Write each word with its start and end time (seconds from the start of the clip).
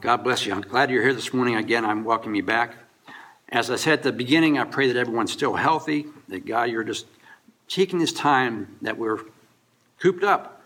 God 0.00 0.24
bless 0.24 0.46
you. 0.46 0.54
I'm 0.54 0.62
glad 0.62 0.90
you're 0.90 1.02
here 1.02 1.12
this 1.12 1.34
morning. 1.34 1.56
Again, 1.56 1.84
I'm 1.84 2.04
welcoming 2.04 2.36
you 2.36 2.42
back. 2.42 2.74
As 3.50 3.70
I 3.70 3.76
said 3.76 3.92
at 3.94 4.02
the 4.02 4.12
beginning, 4.12 4.58
I 4.58 4.64
pray 4.64 4.86
that 4.86 4.96
everyone's 4.96 5.30
still 5.30 5.52
healthy, 5.54 6.06
that 6.28 6.46
God, 6.46 6.70
you're 6.70 6.84
just 6.84 7.04
taking 7.68 7.98
this 7.98 8.12
time 8.12 8.78
that 8.80 8.96
we're 8.96 9.18
cooped 9.98 10.24
up 10.24 10.62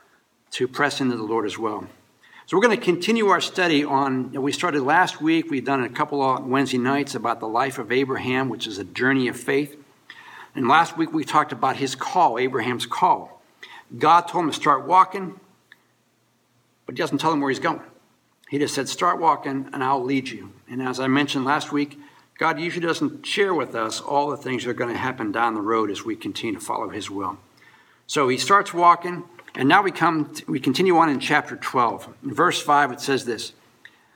to 0.53 0.69
press 0.69 1.01
into 1.01 1.17
the 1.17 1.25
Lord 1.25 1.47
as 1.47 1.59
well. 1.59 1.85
So 2.47 2.57
we're 2.57 2.62
going 2.62 2.79
to 2.79 2.85
continue 2.85 3.27
our 3.27 3.41
study 3.41 3.83
on, 3.83 4.31
we 4.41 4.53
started 4.53 4.83
last 4.83 5.21
week, 5.21 5.51
we've 5.51 5.64
done 5.64 5.82
a 5.82 5.89
couple 5.89 6.23
of 6.23 6.46
Wednesday 6.46 6.79
nights 6.79 7.16
about 7.16 7.41
the 7.41 7.48
life 7.48 7.79
of 7.79 7.91
Abraham, 7.91 8.48
which 8.48 8.69
is 8.69 8.79
a 8.79 8.85
journey 8.85 9.27
of 9.27 9.37
faith. 9.37 9.77
And 10.55 10.69
last 10.69 10.96
week 10.96 11.12
we 11.12 11.25
talked 11.25 11.51
about 11.51 11.75
his 11.75 11.96
call, 11.96 12.39
Abraham's 12.39 12.87
call. 12.87 13.43
God 13.98 14.29
told 14.29 14.45
him 14.45 14.51
to 14.51 14.57
start 14.57 14.87
walking, 14.87 15.41
but 16.87 16.95
he 16.95 16.98
doesn't 16.98 17.19
tell 17.19 17.32
him 17.32 17.41
where 17.41 17.51
he's 17.51 17.59
going. 17.59 17.80
He 18.55 18.61
just 18.61 18.77
said, 18.77 18.89
Start 18.89 19.18
walking 19.18 19.68
and 19.73 19.82
I'll 19.82 20.05
lead 20.05 20.29
you. 20.29 20.52
And 20.70 20.80
as 20.80 21.00
I 21.00 21.09
mentioned 21.09 21.45
last 21.45 21.73
week, 21.73 21.98
God 22.38 22.60
usually 22.60 22.87
doesn't 22.87 23.27
share 23.27 23.52
with 23.52 23.74
us 23.74 24.01
all 24.01 24.30
the 24.30 24.37
things 24.37 24.62
that 24.62 24.70
are 24.70 24.74
going 24.74 24.92
to 24.92 24.96
happen 24.96 25.33
down 25.33 25.55
the 25.55 25.60
road 25.60 25.91
as 25.91 26.05
we 26.05 26.15
continue 26.15 26.55
to 26.55 26.65
follow 26.65 26.88
His 26.88 27.10
will. 27.10 27.37
So 28.06 28.29
he 28.29 28.38
starts 28.38 28.73
walking, 28.73 29.24
and 29.56 29.69
now 29.69 29.82
we 29.82 29.91
come 29.91 30.32
we 30.46 30.60
continue 30.60 30.96
on 30.98 31.09
in 31.09 31.19
chapter 31.19 31.56
12. 31.56 32.15
In 32.23 32.32
verse 32.32 32.62
5 32.62 32.93
it 32.93 33.01
says 33.01 33.24
this. 33.24 33.55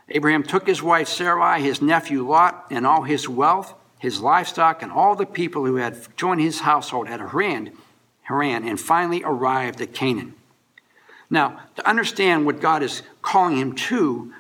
Abraham 0.09 0.45
took 0.45 0.69
his 0.69 0.85
wife 0.85 1.09
Sarai, 1.09 1.61
his 1.61 1.83
nephew 1.83 2.25
Lot, 2.25 2.65
and 2.71 2.87
all 2.87 3.03
his 3.03 3.29
wealth, 3.29 3.75
his 3.99 4.21
livestock, 4.21 4.85
and 4.85 4.93
all 4.93 5.17
the 5.17 5.27
people 5.27 5.67
who 5.67 5.75
had 5.75 5.99
joined 6.17 6.43
his 6.43 6.61
household 6.61 7.09
at 7.09 7.19
Haran, 7.19 7.73
Haran, 8.23 8.69
and 8.69 8.79
finally 8.79 9.21
arrived 9.25 9.81
at 9.81 9.95
Canaan. 9.95 10.35
Now, 11.31 11.61
to 11.77 11.87
understand 11.89 12.47
what 12.47 12.61
God 12.61 12.83
is 12.83 13.03
calling 13.23 13.57
him 13.57 13.75
to, 13.75 14.33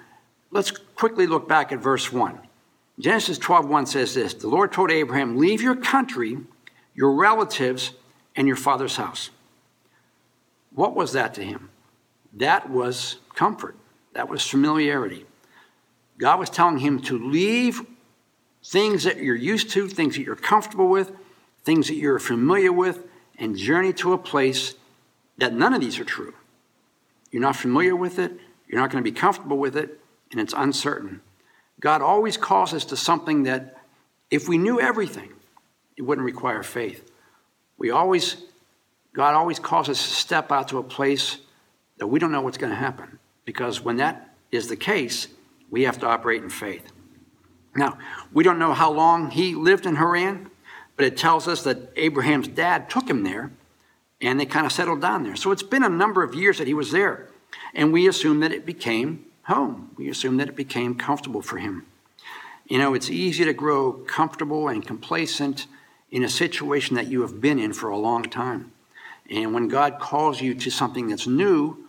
let's 0.51 0.71
quickly 0.71 1.27
look 1.27 1.49
back 1.49 1.73
at 1.73 1.81
verse 1.81 2.13
1. 2.13 2.39
Genesis 2.99 3.39
12:1 3.39 3.87
says 3.87 4.15
this, 4.15 4.35
"The 4.35 4.49
Lord 4.49 4.73
told 4.73 4.91
Abraham, 4.91 5.37
leave 5.37 5.63
your 5.63 5.77
country, 5.77 6.39
your 6.95 7.13
relatives, 7.13 7.93
and 8.35 8.47
your 8.47 8.57
father's 8.57 8.97
house." 8.97 9.31
What 10.71 10.97
was 10.97 11.13
that 11.13 11.35
to 11.35 11.45
him? 11.45 11.71
That 12.33 12.71
was 12.71 13.17
comfort. 13.35 13.77
That 14.15 14.29
was 14.29 14.47
familiarity. 14.47 15.27
God 16.19 16.41
was 16.41 16.51
telling 16.51 16.79
him 16.79 17.01
to 17.03 17.19
leave 17.19 17.87
things 18.65 19.05
that 19.05 19.19
you're 19.19 19.37
used 19.37 19.71
to, 19.71 19.89
things 19.89 20.17
that 20.17 20.23
you're 20.23 20.35
comfortable 20.35 20.89
with, 20.89 21.13
things 21.65 21.87
that 21.87 21.95
you're 21.95 22.19
familiar 22.19 22.73
with, 22.73 23.07
and 23.39 23.57
journey 23.57 23.93
to 23.93 24.13
a 24.13 24.19
place 24.19 24.75
that 25.37 25.55
none 25.55 25.73
of 25.73 25.81
these 25.81 26.01
are 26.01 26.05
true. 26.05 26.35
You're 27.31 27.43
not 27.43 27.57
familiar 27.57 27.95
with 27.95 28.19
it, 28.19 28.33
you're 28.67 28.81
not 28.81 28.91
going 28.91 29.03
to 29.03 29.11
be 29.11 29.17
comfortable 29.17 29.59
with 29.59 29.77
it, 29.77 30.01
and 30.31 30.41
it's 30.41 30.55
uncertain. 30.57 31.21
God 31.81 32.03
always 32.03 32.37
calls 32.37 32.75
us 32.75 32.85
to 32.87 32.97
something 32.97 33.45
that, 33.45 33.77
if 34.31 34.49
we 34.49 34.59
knew 34.59 34.81
everything, 34.81 35.31
it 35.97 36.03
wouldn't 36.03 36.25
require 36.25 36.63
faith. 36.63 37.11
We 37.79 37.91
always, 37.91 38.37
God 39.13 39.35
always 39.35 39.59
calls 39.59 39.89
us 39.89 40.03
to 40.03 40.15
step 40.15 40.53
out 40.53 40.69
to 40.69 40.79
a 40.79 40.83
place 40.83 41.39
that 41.99 42.07
we 42.07 42.19
don't 42.19 42.33
know 42.33 42.43
what's 42.43 42.59
going 42.59 42.71
to 42.71 42.77
happen. 42.77 43.19
Because 43.45 43.81
when 43.83 43.97
that 43.97 44.35
is 44.53 44.69
the 44.69 44.77
case, 44.77 45.29
we 45.71 45.83
have 45.83 45.99
to 46.01 46.07
operate 46.07 46.43
in 46.43 46.51
faith. 46.51 46.85
Now, 47.75 47.99
we 48.33 48.45
don't 48.45 48.59
know 48.59 48.75
how 48.75 48.93
long 48.93 49.31
he 49.31 49.55
lived 49.55 49.87
in 49.87 49.97
Haran, 49.97 50.51
but 50.97 51.07
it 51.07 51.17
tells 51.17 51.47
us 51.49 51.63
that 51.63 51.93
Abraham's 51.97 52.49
dad 52.49 52.91
took 52.91 53.09
him 53.09 53.23
there 53.23 53.51
and 54.21 54.39
they 54.39 54.47
kind 54.47 54.67
of 54.67 54.73
settled 54.73 55.01
down 55.01 55.23
there. 55.23 55.37
So 55.37 55.53
it's 55.53 55.63
been 55.63 55.85
a 55.85 55.89
number 55.89 56.23
of 56.23 56.35
years 56.35 56.59
that 56.59 56.67
he 56.67 56.75
was 56.75 56.91
there. 56.91 57.29
And 57.75 57.93
we 57.93 58.09
assume 58.09 58.41
that 58.41 58.53
it 58.53 58.67
became 58.67 59.25
home. 59.45 59.91
We 59.97 60.09
assume 60.09 60.37
that 60.39 60.49
it 60.49 60.57
became 60.57 60.95
comfortable 60.95 61.43
for 61.43 61.59
him. 61.59 61.87
You 62.67 62.79
know, 62.79 62.95
it's 62.95 63.09
easy 63.09 63.45
to 63.45 63.53
grow 63.55 63.93
comfortable 63.93 64.69
and 64.69 64.87
complacent 64.87 65.67
in 66.11 66.23
a 66.23 66.29
situation 66.29 66.97
that 66.97 67.07
you 67.07 67.23
have 67.23 67.41
been 67.41 67.59
in 67.59 67.73
for 67.73 67.89
a 67.89 67.97
long 67.97 68.25
time. 68.25 68.73
And 69.31 69.55
when 69.55 69.69
God 69.69 69.99
calls 69.99 70.41
you 70.41 70.55
to 70.55 70.71
something 70.71 71.09
that's 71.09 71.27
new, 71.27 71.89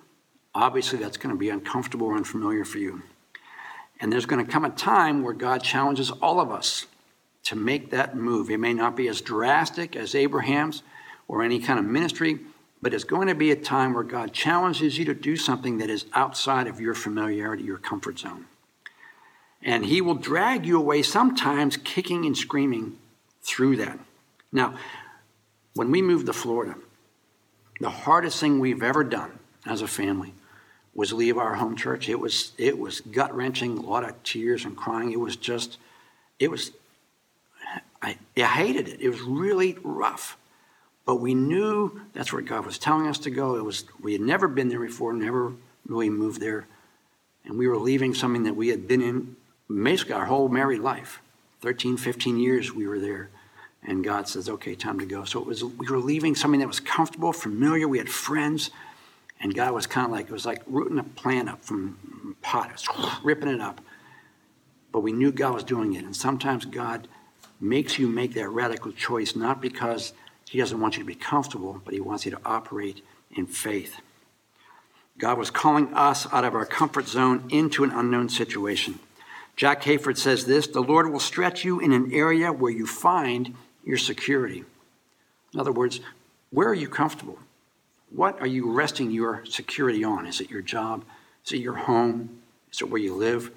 obviously 0.53 0.99
that's 0.99 1.17
going 1.17 1.33
to 1.33 1.39
be 1.39 1.49
uncomfortable 1.49 2.07
or 2.07 2.15
unfamiliar 2.15 2.65
for 2.65 2.77
you. 2.77 3.01
And 3.99 4.11
there's 4.11 4.25
going 4.25 4.45
to 4.45 4.51
come 4.51 4.65
a 4.65 4.69
time 4.69 5.23
where 5.23 5.33
God 5.33 5.63
challenges 5.63 6.11
all 6.11 6.39
of 6.39 6.51
us 6.51 6.85
to 7.43 7.55
make 7.55 7.91
that 7.91 8.15
move. 8.15 8.49
It 8.49 8.59
may 8.59 8.73
not 8.73 8.95
be 8.95 9.07
as 9.07 9.21
drastic 9.21 9.95
as 9.95 10.15
Abraham's 10.15 10.83
or 11.29 11.43
any 11.43 11.59
kind 11.59 11.79
of 11.79 11.85
ministry, 11.85 12.39
but 12.81 12.93
it's 12.93 13.05
going 13.05 13.27
to 13.27 13.35
be 13.35 13.51
a 13.51 13.55
time 13.55 13.93
where 13.93 14.03
God 14.03 14.33
challenges 14.33 14.97
you 14.97 15.05
to 15.05 15.13
do 15.13 15.37
something 15.37 15.77
that 15.77 15.89
is 15.89 16.05
outside 16.13 16.67
of 16.67 16.81
your 16.81 16.95
familiarity, 16.95 17.63
your 17.63 17.77
comfort 17.77 18.19
zone. 18.19 18.45
And 19.61 19.85
He 19.85 20.01
will 20.01 20.15
drag 20.15 20.65
you 20.65 20.77
away, 20.77 21.03
sometimes 21.03 21.77
kicking 21.77 22.25
and 22.25 22.35
screaming 22.35 22.97
through 23.43 23.77
that. 23.77 23.99
Now, 24.51 24.73
when 25.75 25.91
we 25.91 26.01
moved 26.01 26.25
to 26.25 26.33
Florida, 26.33 26.75
the 27.79 27.89
hardest 27.89 28.39
thing 28.39 28.59
we've 28.59 28.83
ever 28.83 29.03
done 29.03 29.37
as 29.65 29.81
a 29.81 29.87
family 29.87 30.33
was 30.95 31.13
leave 31.13 31.37
our 31.37 31.55
home 31.55 31.75
church. 31.75 32.09
It 32.09 32.19
was 32.19 32.53
it 32.57 32.79
was 32.79 33.01
gut 33.01 33.35
wrenching, 33.35 33.77
a 33.77 33.81
lot 33.81 34.03
of 34.03 34.21
tears 34.23 34.65
and 34.65 34.75
crying. 34.75 35.11
It 35.11 35.19
was 35.19 35.35
just, 35.35 35.77
it 36.39 36.49
was, 36.49 36.71
I, 38.01 38.17
I 38.35 38.41
hated 38.41 38.87
it. 38.87 38.99
It 38.99 39.09
was 39.09 39.21
really 39.21 39.77
rough. 39.83 40.35
But 41.09 41.21
we 41.21 41.33
knew 41.33 41.99
that's 42.13 42.31
where 42.31 42.43
God 42.43 42.67
was 42.67 42.77
telling 42.77 43.07
us 43.07 43.17
to 43.17 43.31
go. 43.31 43.55
It 43.55 43.65
was 43.65 43.83
we 43.99 44.13
had 44.13 44.21
never 44.21 44.47
been 44.47 44.69
there 44.69 44.79
before, 44.79 45.11
never 45.11 45.53
really 45.87 46.11
moved 46.11 46.39
there, 46.39 46.67
and 47.43 47.57
we 47.57 47.67
were 47.67 47.77
leaving 47.77 48.13
something 48.13 48.43
that 48.43 48.55
we 48.55 48.67
had 48.67 48.87
been 48.87 49.01
in 49.01 49.35
basically 49.67 50.13
our 50.13 50.27
whole 50.27 50.49
married 50.49 50.81
life. 50.81 51.19
13, 51.61 51.97
15 51.97 52.37
years 52.37 52.71
we 52.75 52.85
were 52.85 52.99
there. 52.99 53.31
And 53.81 54.03
God 54.03 54.27
says, 54.27 54.49
okay, 54.49 54.75
time 54.75 54.99
to 54.99 55.05
go. 55.07 55.23
So 55.23 55.39
it 55.39 55.47
was 55.47 55.63
we 55.63 55.87
were 55.87 55.97
leaving 55.97 56.35
something 56.35 56.59
that 56.59 56.67
was 56.67 56.79
comfortable, 56.79 57.33
familiar. 57.33 57.87
We 57.87 57.97
had 57.97 58.07
friends. 58.07 58.69
And 59.41 59.55
God 59.55 59.73
was 59.73 59.87
kind 59.87 60.05
of 60.05 60.11
like, 60.11 60.27
it 60.27 60.31
was 60.31 60.45
like 60.45 60.61
rooting 60.67 60.99
a 60.99 61.03
plant 61.03 61.49
up 61.49 61.65
from 61.65 62.35
pot, 62.43 62.69
ripping 63.23 63.49
it 63.49 63.61
up. 63.61 63.81
But 64.91 64.99
we 64.99 65.11
knew 65.11 65.31
God 65.31 65.55
was 65.55 65.63
doing 65.63 65.95
it. 65.95 66.05
And 66.05 66.15
sometimes 66.15 66.65
God 66.65 67.07
makes 67.59 67.97
you 67.97 68.07
make 68.07 68.35
that 68.35 68.49
radical 68.49 68.91
choice, 68.91 69.35
not 69.35 69.59
because 69.59 70.13
he 70.49 70.57
doesn't 70.57 70.81
want 70.81 70.97
you 70.97 71.03
to 71.03 71.07
be 71.07 71.13
comfortable, 71.13 71.79
but 71.85 71.93
He 71.93 71.99
wants 71.99 72.25
you 72.25 72.31
to 72.31 72.39
operate 72.43 73.05
in 73.35 73.45
faith. 73.45 73.97
God 75.19 75.37
was 75.37 75.51
calling 75.51 75.93
us 75.93 76.25
out 76.33 76.43
of 76.43 76.55
our 76.55 76.65
comfort 76.65 77.07
zone 77.07 77.43
into 77.49 77.83
an 77.83 77.91
unknown 77.91 78.29
situation. 78.29 78.97
Jack 79.55 79.83
Hayford 79.83 80.17
says 80.17 80.45
this 80.45 80.65
The 80.65 80.81
Lord 80.81 81.11
will 81.11 81.19
stretch 81.19 81.63
you 81.63 81.79
in 81.79 81.91
an 81.91 82.11
area 82.11 82.51
where 82.51 82.71
you 82.71 82.87
find 82.87 83.55
your 83.83 83.99
security. 83.99 84.63
In 85.53 85.59
other 85.59 85.71
words, 85.71 85.99
where 86.49 86.67
are 86.67 86.73
you 86.73 86.89
comfortable? 86.89 87.37
What 88.09 88.41
are 88.41 88.47
you 88.47 88.71
resting 88.71 89.11
your 89.11 89.45
security 89.45 90.03
on? 90.03 90.25
Is 90.25 90.41
it 90.41 90.49
your 90.49 90.63
job? 90.63 91.05
Is 91.45 91.51
it 91.51 91.57
your 91.57 91.75
home? 91.75 92.41
Is 92.71 92.81
it 92.81 92.89
where 92.89 93.01
you 93.01 93.13
live? 93.13 93.51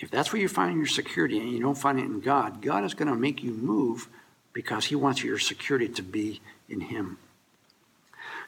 If 0.00 0.10
that's 0.10 0.32
where 0.32 0.42
you 0.42 0.48
find 0.48 0.76
your 0.76 0.88
security 0.88 1.38
and 1.38 1.52
you 1.52 1.60
don't 1.60 1.78
find 1.78 2.00
it 2.00 2.04
in 2.04 2.18
God, 2.18 2.62
God 2.62 2.82
is 2.82 2.94
going 2.94 3.06
to 3.06 3.14
make 3.14 3.44
you 3.44 3.52
move 3.52 4.08
because 4.54 4.86
he 4.86 4.94
wants 4.94 5.22
your 5.22 5.38
security 5.38 5.88
to 5.88 6.02
be 6.02 6.40
in 6.70 6.80
him. 6.80 7.18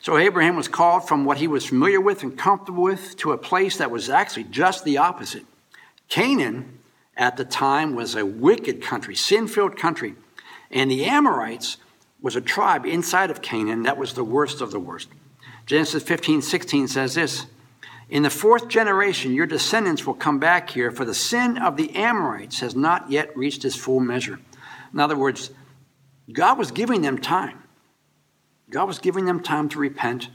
So 0.00 0.16
Abraham 0.16 0.56
was 0.56 0.68
called 0.68 1.06
from 1.06 1.24
what 1.24 1.38
he 1.38 1.48
was 1.48 1.66
familiar 1.66 2.00
with 2.00 2.22
and 2.22 2.38
comfortable 2.38 2.84
with 2.84 3.16
to 3.18 3.32
a 3.32 3.38
place 3.38 3.76
that 3.78 3.90
was 3.90 4.08
actually 4.08 4.44
just 4.44 4.84
the 4.84 4.98
opposite. 4.98 5.44
Canaan 6.08 6.78
at 7.16 7.36
the 7.36 7.44
time 7.44 7.94
was 7.94 8.14
a 8.14 8.24
wicked 8.24 8.82
country, 8.82 9.14
sin 9.14 9.48
filled 9.48 9.76
country. 9.76 10.14
And 10.70 10.90
the 10.90 11.04
Amorites 11.04 11.78
was 12.20 12.36
a 12.36 12.40
tribe 12.40 12.86
inside 12.86 13.30
of 13.30 13.42
Canaan 13.42 13.82
that 13.82 13.98
was 13.98 14.14
the 14.14 14.24
worst 14.24 14.60
of 14.60 14.70
the 14.70 14.80
worst. 14.80 15.08
Genesis 15.64 16.02
15 16.02 16.42
16 16.42 16.88
says 16.88 17.14
this 17.14 17.46
In 18.08 18.22
the 18.22 18.30
fourth 18.30 18.68
generation, 18.68 19.32
your 19.32 19.46
descendants 19.46 20.06
will 20.06 20.14
come 20.14 20.38
back 20.38 20.70
here, 20.70 20.90
for 20.90 21.04
the 21.04 21.14
sin 21.14 21.58
of 21.58 21.76
the 21.76 21.94
Amorites 21.97 22.60
has 22.60 22.76
not 22.76 23.10
yet 23.10 23.36
reached 23.36 23.64
its 23.64 23.76
full 23.76 24.00
measure. 24.00 24.38
In 24.92 25.00
other 25.00 25.16
words, 25.16 25.50
God 26.32 26.58
was 26.58 26.70
giving 26.70 27.02
them 27.02 27.18
time. 27.18 27.62
God 28.70 28.86
was 28.86 28.98
giving 28.98 29.26
them 29.26 29.42
time 29.42 29.68
to 29.70 29.78
repent. 29.78 30.28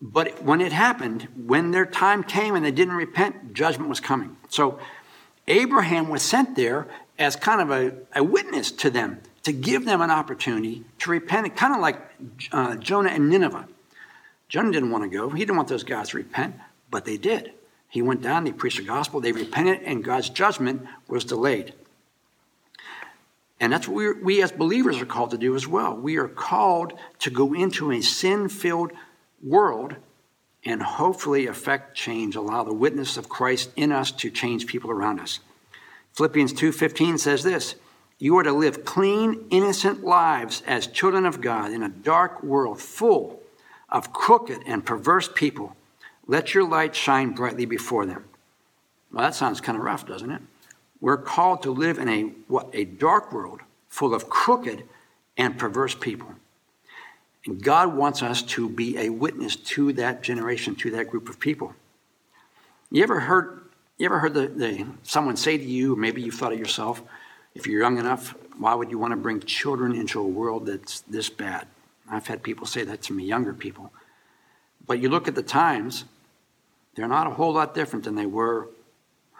But 0.00 0.42
when 0.42 0.60
it 0.60 0.72
happened, 0.72 1.28
when 1.36 1.70
their 1.70 1.86
time 1.86 2.22
came 2.22 2.54
and 2.54 2.64
they 2.64 2.70
didn't 2.70 2.94
repent, 2.94 3.54
judgment 3.54 3.88
was 3.88 4.00
coming. 4.00 4.36
So 4.48 4.78
Abraham 5.48 6.08
was 6.08 6.22
sent 6.22 6.56
there 6.56 6.86
as 7.18 7.34
kind 7.34 7.60
of 7.60 7.70
a, 7.70 7.94
a 8.14 8.22
witness 8.22 8.70
to 8.70 8.90
them 8.90 9.20
to 9.42 9.52
give 9.52 9.84
them 9.84 10.00
an 10.00 10.10
opportunity 10.10 10.84
to 10.98 11.10
repent, 11.10 11.56
kind 11.56 11.74
of 11.74 11.80
like 11.80 11.98
uh, 12.52 12.76
Jonah 12.76 13.10
and 13.10 13.30
Nineveh. 13.30 13.66
Jonah 14.48 14.72
didn't 14.72 14.90
want 14.90 15.04
to 15.04 15.10
go, 15.10 15.30
he 15.30 15.40
didn't 15.40 15.56
want 15.56 15.68
those 15.68 15.84
guys 15.84 16.10
to 16.10 16.18
repent, 16.18 16.54
but 16.90 17.04
they 17.04 17.16
did. 17.16 17.52
He 17.88 18.02
went 18.02 18.22
down, 18.22 18.46
he 18.46 18.52
preached 18.52 18.78
the 18.78 18.84
gospel, 18.84 19.20
they 19.20 19.32
repented, 19.32 19.82
and 19.82 20.04
God's 20.04 20.28
judgment 20.28 20.86
was 21.08 21.24
delayed. 21.24 21.72
And 23.60 23.72
that's 23.72 23.88
what 23.88 24.22
we 24.22 24.42
as 24.42 24.52
believers 24.52 25.00
are 25.00 25.06
called 25.06 25.30
to 25.32 25.38
do 25.38 25.54
as 25.56 25.66
well. 25.66 25.96
We 25.96 26.16
are 26.16 26.28
called 26.28 26.92
to 27.20 27.30
go 27.30 27.54
into 27.54 27.90
a 27.90 28.00
sin 28.00 28.48
filled 28.48 28.92
world 29.42 29.96
and 30.64 30.82
hopefully 30.82 31.46
affect 31.46 31.96
change, 31.96 32.36
allow 32.36 32.62
the 32.62 32.74
witness 32.74 33.16
of 33.16 33.28
Christ 33.28 33.70
in 33.76 33.90
us 33.90 34.10
to 34.12 34.30
change 34.30 34.66
people 34.66 34.90
around 34.90 35.20
us. 35.20 35.40
Philippians 36.12 36.52
2:15 36.52 37.18
says 37.18 37.42
this, 37.42 37.74
you 38.18 38.36
are 38.36 38.42
to 38.42 38.52
live 38.52 38.84
clean, 38.84 39.46
innocent 39.50 40.02
lives 40.02 40.62
as 40.66 40.88
children 40.88 41.24
of 41.24 41.40
God 41.40 41.70
in 41.70 41.84
a 41.84 41.88
dark 41.88 42.42
world 42.42 42.80
full 42.80 43.40
of 43.88 44.12
crooked 44.12 44.62
and 44.66 44.84
perverse 44.84 45.30
people. 45.32 45.76
Let 46.26 46.52
your 46.52 46.68
light 46.68 46.96
shine 46.96 47.30
brightly 47.30 47.64
before 47.64 48.06
them. 48.06 48.24
Well, 49.12 49.22
that 49.22 49.36
sounds 49.36 49.60
kind 49.60 49.78
of 49.78 49.84
rough, 49.84 50.04
doesn't 50.04 50.30
it? 50.30 50.42
We're 51.00 51.16
called 51.16 51.62
to 51.62 51.70
live 51.70 51.98
in 51.98 52.08
a 52.08 52.22
what 52.48 52.70
a 52.72 52.84
dark 52.84 53.32
world 53.32 53.60
full 53.88 54.14
of 54.14 54.28
crooked 54.28 54.84
and 55.36 55.58
perverse 55.58 55.94
people. 55.94 56.34
And 57.46 57.62
God 57.62 57.94
wants 57.94 58.22
us 58.22 58.42
to 58.42 58.68
be 58.68 58.98
a 58.98 59.08
witness 59.08 59.56
to 59.56 59.92
that 59.94 60.22
generation, 60.22 60.74
to 60.76 60.90
that 60.92 61.08
group 61.08 61.28
of 61.28 61.38
people. 61.38 61.74
You 62.90 63.02
ever 63.02 63.20
heard 63.20 63.62
you 63.98 64.06
ever 64.06 64.18
heard 64.18 64.34
the, 64.34 64.46
the 64.46 64.86
someone 65.02 65.36
say 65.36 65.58
to 65.58 65.64
you, 65.64 65.96
maybe 65.96 66.22
you've 66.22 66.34
thought 66.34 66.52
of 66.52 66.58
yourself, 66.58 67.02
if 67.54 67.66
you're 67.66 67.80
young 67.80 67.98
enough, 67.98 68.34
why 68.58 68.74
would 68.74 68.90
you 68.90 68.98
want 68.98 69.12
to 69.12 69.16
bring 69.16 69.40
children 69.40 69.94
into 69.94 70.20
a 70.20 70.26
world 70.26 70.66
that's 70.66 71.00
this 71.00 71.28
bad? 71.28 71.66
I've 72.10 72.26
had 72.26 72.42
people 72.42 72.66
say 72.66 72.84
that 72.84 73.02
to 73.02 73.12
me, 73.12 73.24
younger 73.24 73.52
people. 73.52 73.92
But 74.86 75.00
you 75.00 75.08
look 75.08 75.28
at 75.28 75.34
the 75.34 75.42
times, 75.42 76.04
they're 76.94 77.08
not 77.08 77.26
a 77.26 77.30
whole 77.30 77.52
lot 77.52 77.74
different 77.74 78.04
than 78.04 78.14
they 78.14 78.26
were 78.26 78.60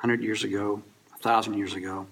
100 0.00 0.22
years 0.22 0.44
ago, 0.44 0.82
1,000 1.22 1.54
years 1.54 1.74
ago, 1.74 2.06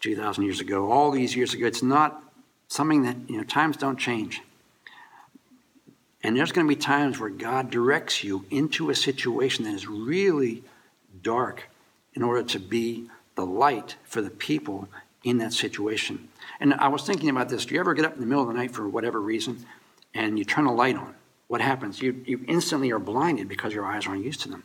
2,000 0.00 0.44
years 0.44 0.60
ago, 0.60 0.90
all 0.90 1.10
these 1.10 1.34
years 1.34 1.54
ago. 1.54 1.66
It's 1.66 1.82
not 1.82 2.22
something 2.68 3.02
that, 3.02 3.16
you 3.28 3.36
know, 3.36 3.44
times 3.44 3.76
don't 3.76 3.98
change. 3.98 4.42
And 6.22 6.36
there's 6.36 6.52
going 6.52 6.66
to 6.66 6.68
be 6.68 6.80
times 6.80 7.18
where 7.18 7.30
God 7.30 7.70
directs 7.70 8.24
you 8.24 8.44
into 8.50 8.90
a 8.90 8.94
situation 8.94 9.64
that 9.64 9.74
is 9.74 9.86
really 9.86 10.62
dark 11.22 11.68
in 12.14 12.22
order 12.22 12.42
to 12.42 12.58
be 12.58 13.08
the 13.36 13.46
light 13.46 13.96
for 14.04 14.20
the 14.20 14.30
people 14.30 14.88
in 15.22 15.38
that 15.38 15.52
situation. 15.52 16.28
And 16.60 16.74
I 16.74 16.88
was 16.88 17.04
thinking 17.04 17.28
about 17.28 17.48
this. 17.48 17.66
Do 17.66 17.74
you 17.74 17.80
ever 17.80 17.94
get 17.94 18.04
up 18.04 18.14
in 18.14 18.20
the 18.20 18.26
middle 18.26 18.42
of 18.42 18.48
the 18.48 18.54
night 18.54 18.72
for 18.72 18.88
whatever 18.88 19.20
reason 19.20 19.64
and 20.14 20.38
you 20.38 20.44
turn 20.44 20.66
a 20.66 20.74
light 20.74 20.96
on? 20.96 21.14
What 21.46 21.60
happens? 21.60 22.02
You, 22.02 22.22
you 22.26 22.44
instantly 22.46 22.90
are 22.90 22.98
blinded 22.98 23.48
because 23.48 23.72
your 23.72 23.86
eyes 23.86 24.06
aren't 24.06 24.24
used 24.24 24.40
to 24.42 24.48
them. 24.48 24.64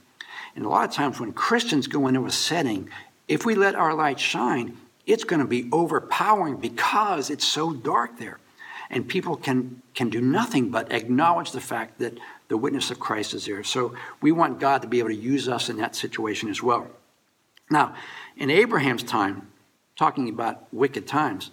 And 0.55 0.65
a 0.65 0.69
lot 0.69 0.87
of 0.87 0.95
times 0.95 1.19
when 1.19 1.33
Christians 1.33 1.87
go 1.87 2.07
into 2.07 2.25
a 2.25 2.31
setting, 2.31 2.89
if 3.27 3.45
we 3.45 3.55
let 3.55 3.75
our 3.75 3.93
light 3.93 4.19
shine, 4.19 4.77
it's 5.05 5.23
going 5.23 5.41
to 5.41 5.47
be 5.47 5.69
overpowering 5.71 6.57
because 6.57 7.29
it's 7.29 7.45
so 7.45 7.73
dark 7.73 8.17
there. 8.17 8.39
And 8.89 9.07
people 9.07 9.35
can, 9.35 9.81
can 9.95 10.09
do 10.09 10.21
nothing 10.21 10.69
but 10.69 10.91
acknowledge 10.91 11.51
the 11.51 11.61
fact 11.61 11.99
that 11.99 12.17
the 12.47 12.57
witness 12.57 12.91
of 12.91 12.99
Christ 12.99 13.33
is 13.33 13.45
there. 13.45 13.63
So 13.63 13.95
we 14.21 14.31
want 14.31 14.59
God 14.59 14.81
to 14.83 14.87
be 14.87 14.99
able 14.99 15.09
to 15.09 15.15
use 15.15 15.47
us 15.47 15.69
in 15.69 15.77
that 15.77 15.95
situation 15.95 16.49
as 16.49 16.61
well. 16.61 16.87
Now, 17.71 17.95
in 18.37 18.49
Abraham's 18.49 19.03
time, 19.03 19.47
talking 19.95 20.29
about 20.29 20.71
wicked 20.71 21.07
times, 21.07 21.51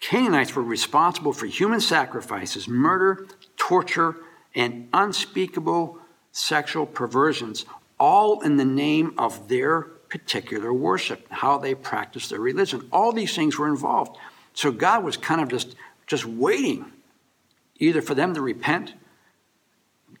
Canaanites 0.00 0.54
were 0.54 0.62
responsible 0.62 1.32
for 1.32 1.46
human 1.46 1.80
sacrifices, 1.80 2.68
murder, 2.68 3.26
torture, 3.56 4.16
and 4.54 4.88
unspeakable 4.92 5.98
sexual 6.32 6.86
perversions, 6.86 7.64
all 7.98 8.40
in 8.42 8.56
the 8.56 8.64
name 8.64 9.14
of 9.18 9.48
their 9.48 9.88
particular 10.08 10.72
worship, 10.72 11.26
how 11.30 11.58
they 11.58 11.74
practiced 11.74 12.30
their 12.30 12.40
religion. 12.40 12.88
All 12.92 13.12
these 13.12 13.34
things 13.34 13.58
were 13.58 13.68
involved. 13.68 14.16
So 14.54 14.72
God 14.72 15.04
was 15.04 15.16
kind 15.16 15.40
of 15.40 15.48
just, 15.48 15.76
just 16.06 16.24
waiting 16.24 16.92
either 17.78 18.02
for 18.02 18.14
them 18.14 18.34
to 18.34 18.40
repent, 18.40 18.94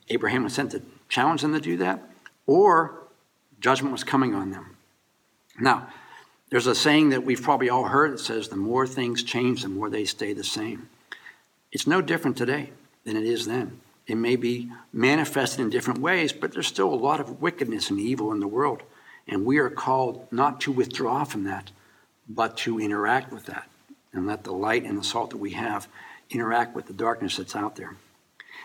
Abraham 0.08 0.44
was 0.44 0.54
sent 0.54 0.70
to 0.72 0.82
challenge 1.08 1.42
them 1.42 1.52
to 1.52 1.60
do 1.60 1.76
that, 1.78 2.02
or 2.46 3.02
judgment 3.60 3.92
was 3.92 4.04
coming 4.04 4.34
on 4.34 4.50
them. 4.50 4.76
Now, 5.58 5.88
there's 6.50 6.66
a 6.66 6.74
saying 6.74 7.10
that 7.10 7.24
we've 7.24 7.42
probably 7.42 7.68
all 7.68 7.84
heard 7.84 8.12
that 8.12 8.20
says 8.20 8.48
the 8.48 8.56
more 8.56 8.86
things 8.86 9.22
change, 9.22 9.62
the 9.62 9.68
more 9.68 9.90
they 9.90 10.04
stay 10.04 10.32
the 10.32 10.44
same. 10.44 10.88
It's 11.72 11.86
no 11.86 12.00
different 12.00 12.36
today 12.36 12.70
than 13.04 13.16
it 13.16 13.24
is 13.24 13.46
then. 13.46 13.80
It 14.06 14.16
may 14.16 14.36
be 14.36 14.70
manifested 14.92 15.60
in 15.60 15.68
different 15.68 16.00
ways, 16.00 16.32
but 16.32 16.52
there's 16.52 16.66
still 16.66 16.92
a 16.92 16.96
lot 16.96 17.20
of 17.20 17.42
wickedness 17.42 17.90
and 17.90 18.00
evil 18.00 18.32
in 18.32 18.40
the 18.40 18.48
world. 18.48 18.82
And 19.28 19.44
we 19.44 19.58
are 19.58 19.70
called 19.70 20.26
not 20.32 20.60
to 20.62 20.72
withdraw 20.72 21.24
from 21.24 21.44
that, 21.44 21.70
but 22.28 22.56
to 22.58 22.80
interact 22.80 23.32
with 23.32 23.46
that 23.46 23.68
and 24.12 24.26
let 24.26 24.44
the 24.44 24.52
light 24.52 24.84
and 24.84 24.98
the 24.98 25.04
salt 25.04 25.30
that 25.30 25.36
we 25.36 25.50
have 25.50 25.86
interact 26.30 26.74
with 26.74 26.86
the 26.86 26.92
darkness 26.92 27.36
that's 27.36 27.56
out 27.56 27.76
there. 27.76 27.96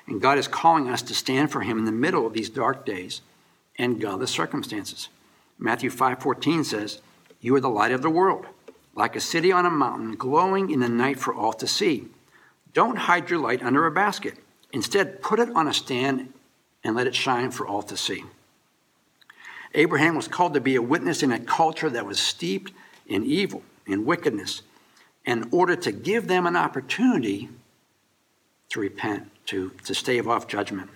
And 0.07 0.21
God 0.21 0.37
is 0.37 0.47
calling 0.47 0.89
us 0.89 1.01
to 1.03 1.13
stand 1.13 1.51
for 1.51 1.61
Him 1.61 1.77
in 1.77 1.85
the 1.85 1.91
middle 1.91 2.25
of 2.25 2.33
these 2.33 2.49
dark 2.49 2.85
days 2.85 3.21
and 3.77 4.01
godless 4.01 4.31
circumstances. 4.31 5.09
Matthew 5.57 5.89
5:14 5.89 6.63
says, 6.63 7.01
"You 7.39 7.55
are 7.55 7.61
the 7.61 7.69
light 7.69 7.91
of 7.91 8.01
the 8.01 8.09
world, 8.09 8.45
like 8.95 9.15
a 9.15 9.21
city 9.21 9.51
on 9.51 9.65
a 9.65 9.71
mountain, 9.71 10.15
glowing 10.15 10.69
in 10.69 10.79
the 10.79 10.89
night 10.89 11.19
for 11.19 11.33
all 11.33 11.53
to 11.53 11.67
see. 11.67 12.09
Don't 12.73 12.97
hide 12.97 13.29
your 13.29 13.39
light 13.39 13.63
under 13.63 13.85
a 13.85 13.91
basket. 13.91 14.37
Instead, 14.71 15.21
put 15.21 15.39
it 15.39 15.49
on 15.55 15.67
a 15.67 15.73
stand 15.73 16.33
and 16.83 16.95
let 16.95 17.07
it 17.07 17.15
shine 17.15 17.51
for 17.51 17.65
all 17.67 17.83
to 17.83 17.95
see." 17.95 18.25
Abraham 19.73 20.15
was 20.15 20.27
called 20.27 20.53
to 20.53 20.61
be 20.61 20.75
a 20.75 20.81
witness 20.81 21.23
in 21.23 21.31
a 21.31 21.39
culture 21.39 21.89
that 21.89 22.05
was 22.05 22.19
steeped 22.19 22.71
in 23.07 23.25
evil, 23.25 23.63
in 23.87 24.05
wickedness, 24.05 24.61
in 25.25 25.47
order 25.51 25.75
to 25.75 25.91
give 25.91 26.27
them 26.27 26.45
an 26.45 26.55
opportunity 26.55 27.49
to 28.69 28.79
repent, 28.79 29.29
to, 29.47 29.71
to 29.85 29.95
stave 29.95 30.27
off 30.27 30.47
judgment. 30.47 30.89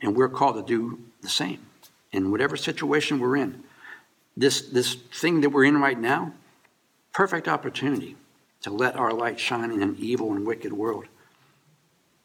And 0.00 0.16
we're 0.16 0.28
called 0.28 0.56
to 0.56 0.62
do 0.62 1.00
the 1.22 1.28
same 1.28 1.60
in 2.10 2.30
whatever 2.30 2.56
situation 2.56 3.18
we're 3.18 3.36
in. 3.36 3.62
This, 4.36 4.62
this 4.62 4.94
thing 4.94 5.40
that 5.42 5.50
we're 5.50 5.64
in 5.64 5.78
right 5.78 5.98
now, 5.98 6.32
perfect 7.12 7.48
opportunity 7.48 8.16
to 8.62 8.70
let 8.70 8.96
our 8.96 9.12
light 9.12 9.38
shine 9.38 9.70
in 9.70 9.82
an 9.82 9.96
evil 9.98 10.32
and 10.32 10.46
wicked 10.46 10.72
world. 10.72 11.06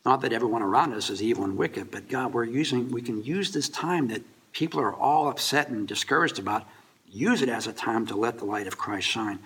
Not 0.06 0.22
that 0.22 0.32
everyone 0.32 0.62
around 0.62 0.94
us 0.94 1.10
is 1.10 1.22
evil 1.22 1.44
and 1.44 1.58
wicked, 1.58 1.92
but 1.92 2.08
God, 2.08 2.34
we're 2.34 2.46
using, 2.46 2.92
we 2.92 3.02
can 3.02 3.24
use 3.24 3.52
this 3.52 3.68
time 3.68 4.08
that 4.08 4.22
people 4.58 4.80
are 4.80 4.96
all 4.96 5.30
upset 5.30 5.70
and 5.70 5.88
discouraged 5.88 6.40
about, 6.40 6.66
use 7.08 7.44
it 7.44 7.50
as 7.50 7.68
a 7.68 7.72
time 7.72 8.08
to 8.08 8.16
let 8.16 8.40
the 8.40 8.46
light 8.46 8.66
of 8.66 8.76
Christ 8.76 9.08
shine 9.08 9.38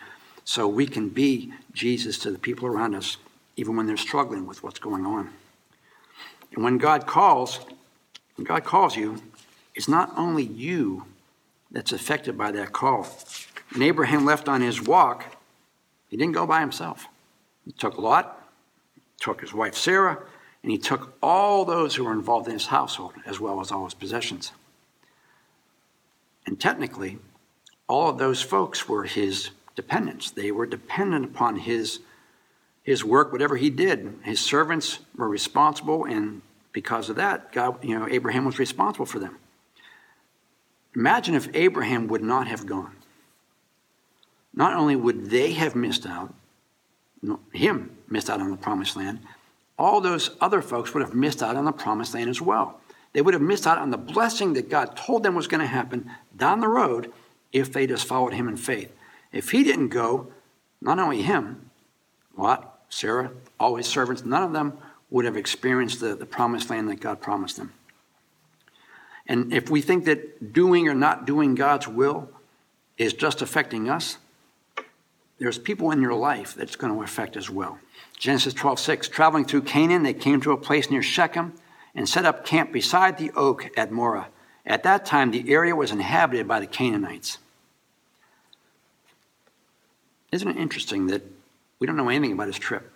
so 0.45 0.69
we 0.69 0.87
can 0.87 1.09
be 1.09 1.51
Jesus 1.73 2.17
to 2.19 2.31
the 2.31 2.39
people 2.39 2.65
around 2.65 2.95
us, 2.95 3.17
even 3.57 3.75
when 3.75 3.87
they're 3.87 3.97
struggling 3.97 4.47
with 4.47 4.63
what's 4.63 4.79
going 4.79 5.05
on. 5.05 5.29
And 6.53 6.63
when 6.63 6.77
God 6.77 7.07
calls, 7.07 7.59
when 8.37 8.45
God 8.45 8.63
calls 8.63 8.95
you, 8.95 9.21
it's 9.75 9.89
not 9.89 10.13
only 10.15 10.43
you 10.43 11.03
that's 11.71 11.91
affected 11.91 12.37
by 12.37 12.51
that 12.51 12.71
call. 12.71 13.05
When 13.73 13.81
Abraham 13.81 14.23
left 14.23 14.47
on 14.47 14.61
his 14.61 14.81
walk, 14.81 15.25
he 16.07 16.15
didn't 16.15 16.35
go 16.35 16.47
by 16.47 16.61
himself. 16.61 17.05
He 17.65 17.73
took 17.73 17.97
Lot, 17.97 18.41
took 19.19 19.41
his 19.41 19.53
wife 19.53 19.75
Sarah, 19.75 20.19
and 20.63 20.71
he 20.71 20.77
took 20.77 21.17
all 21.21 21.65
those 21.65 21.95
who 21.95 22.05
were 22.05 22.13
involved 22.13 22.47
in 22.47 22.53
his 22.53 22.67
household, 22.67 23.13
as 23.25 23.41
well 23.41 23.59
as 23.59 23.73
all 23.73 23.83
his 23.83 23.93
possessions. 23.93 24.53
And 26.45 26.59
technically, 26.59 27.19
all 27.87 28.09
of 28.09 28.17
those 28.17 28.41
folks 28.41 28.87
were 28.87 29.03
his 29.03 29.51
dependents. 29.75 30.31
They 30.31 30.51
were 30.51 30.65
dependent 30.65 31.25
upon 31.25 31.57
his, 31.57 31.99
his 32.83 33.03
work, 33.03 33.31
whatever 33.31 33.57
he 33.57 33.69
did. 33.69 34.15
His 34.23 34.39
servants 34.39 34.99
were 35.15 35.29
responsible, 35.29 36.05
and 36.05 36.41
because 36.71 37.09
of 37.09 37.15
that, 37.17 37.51
God, 37.51 37.83
you 37.83 37.97
know, 37.97 38.07
Abraham 38.09 38.45
was 38.45 38.59
responsible 38.59 39.05
for 39.05 39.19
them. 39.19 39.37
Imagine 40.95 41.35
if 41.35 41.49
Abraham 41.53 42.07
would 42.07 42.23
not 42.23 42.47
have 42.47 42.65
gone. 42.65 42.95
Not 44.53 44.73
only 44.73 44.95
would 44.95 45.29
they 45.29 45.53
have 45.53 45.75
missed 45.75 46.05
out, 46.05 46.33
him 47.53 47.95
missed 48.09 48.29
out 48.29 48.41
on 48.41 48.51
the 48.51 48.57
promised 48.57 48.95
land, 48.97 49.19
all 49.77 50.01
those 50.01 50.31
other 50.41 50.61
folks 50.61 50.93
would 50.93 51.01
have 51.01 51.13
missed 51.13 51.41
out 51.41 51.55
on 51.55 51.65
the 51.65 51.71
promised 51.71 52.13
land 52.13 52.29
as 52.29 52.41
well. 52.41 52.79
They 53.13 53.21
would 53.21 53.33
have 53.33 53.41
missed 53.41 53.67
out 53.67 53.77
on 53.77 53.91
the 53.91 53.97
blessing 53.97 54.53
that 54.53 54.69
God 54.69 54.95
told 54.95 55.23
them 55.23 55.35
was 55.35 55.47
going 55.47 55.61
to 55.61 55.67
happen 55.67 56.09
down 56.35 56.61
the 56.61 56.67
road 56.67 57.11
if 57.51 57.73
they 57.73 57.87
just 57.87 58.07
followed 58.07 58.33
him 58.33 58.47
in 58.47 58.57
faith. 58.57 58.93
If 59.31 59.51
he 59.51 59.63
didn't 59.63 59.89
go, 59.89 60.31
not 60.81 60.99
only 60.99 61.21
him, 61.21 61.69
Lot, 62.37 62.79
Sarah, 62.89 63.31
all 63.59 63.75
his 63.75 63.87
servants, 63.87 64.23
none 64.23 64.43
of 64.43 64.53
them 64.53 64.77
would 65.09 65.25
have 65.25 65.35
experienced 65.35 65.99
the, 65.99 66.15
the 66.15 66.25
promised 66.25 66.69
land 66.69 66.89
that 66.89 67.01
God 67.01 67.21
promised 67.21 67.57
them. 67.57 67.73
And 69.27 69.53
if 69.53 69.69
we 69.69 69.81
think 69.81 70.05
that 70.05 70.53
doing 70.53 70.87
or 70.87 70.93
not 70.93 71.25
doing 71.25 71.55
God's 71.55 71.87
will 71.87 72.29
is 72.97 73.13
just 73.13 73.41
affecting 73.41 73.89
us, 73.89 74.17
there's 75.37 75.57
people 75.57 75.91
in 75.91 76.01
your 76.01 76.13
life 76.13 76.53
that's 76.53 76.75
going 76.75 76.93
to 76.93 77.01
affect 77.01 77.35
as 77.35 77.49
well. 77.49 77.79
Genesis 78.17 78.53
12, 78.53 78.79
6, 78.79 79.09
traveling 79.09 79.45
through 79.45 79.63
Canaan, 79.63 80.03
they 80.03 80.13
came 80.13 80.39
to 80.41 80.51
a 80.51 80.57
place 80.57 80.89
near 80.89 81.01
Shechem 81.01 81.53
and 81.95 82.07
set 82.07 82.25
up 82.25 82.45
camp 82.45 82.71
beside 82.71 83.17
the 83.17 83.31
oak 83.35 83.69
at 83.77 83.91
Moreh. 83.91 84.27
At 84.65 84.83
that 84.83 85.05
time, 85.05 85.31
the 85.31 85.51
area 85.51 85.75
was 85.75 85.91
inhabited 85.91 86.47
by 86.47 86.59
the 86.59 86.67
Canaanites. 86.67 87.37
Isn't 90.31 90.47
it 90.47 90.57
interesting 90.57 91.07
that 91.07 91.23
we 91.79 91.87
don't 91.87 91.97
know 91.97 92.09
anything 92.09 92.31
about 92.31 92.47
his 92.47 92.59
trip? 92.59 92.91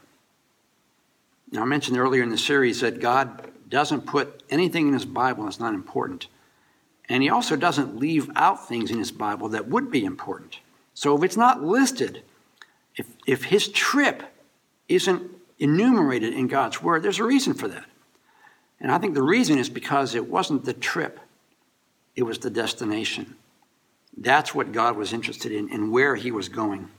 Now, 1.52 1.62
I 1.62 1.66
mentioned 1.66 1.98
earlier 1.98 2.24
in 2.24 2.30
the 2.30 2.38
series 2.38 2.82
that 2.82 3.00
God 3.00 3.52
doesn't 3.70 4.06
put 4.06 4.44
anything 4.50 4.88
in 4.88 4.94
his 4.94 5.06
Bible 5.06 5.44
that's 5.46 5.60
not 5.60 5.74
important. 5.74 6.28
And 7.10 7.22
he 7.22 7.30
also 7.30 7.56
doesn't 7.56 7.98
leave 7.98 8.30
out 8.36 8.68
things 8.68 8.92
in 8.92 8.98
his 8.98 9.12
Bible 9.12 9.50
that 9.50 9.68
would 9.68 9.92
be 9.92 10.06
important. 10.06 10.60
So 10.94 11.16
if 11.16 11.24
it's 11.24 11.38
not 11.38 11.64
listed, 11.64 12.24
if, 12.96 13.08
if 13.28 13.44
his 13.46 13.68
trip 13.68 14.24
isn't 14.88 15.30
enumerated 15.60 16.34
in 16.34 16.48
God's 16.48 16.82
word, 16.82 17.04
there's 17.04 17.20
a 17.20 17.24
reason 17.24 17.54
for 17.54 17.68
that. 17.68 17.86
And 18.80 18.92
I 18.92 18.98
think 18.98 19.14
the 19.14 19.24
reason 19.24 19.58
is 19.58 19.70
because 19.70 20.16
it 20.16 20.28
wasn't 20.28 20.66
the 20.66 20.74
trip, 20.74 21.20
it 22.16 22.24
was 22.24 22.40
the 22.40 22.50
destination. 22.50 23.36
That's 24.18 24.56
what 24.56 24.72
God 24.72 24.96
was 24.96 25.12
interested 25.12 25.52
in 25.52 25.70
and 25.72 25.92
where 25.92 26.16
he 26.16 26.32
was 26.32 26.48
going. 26.48 26.90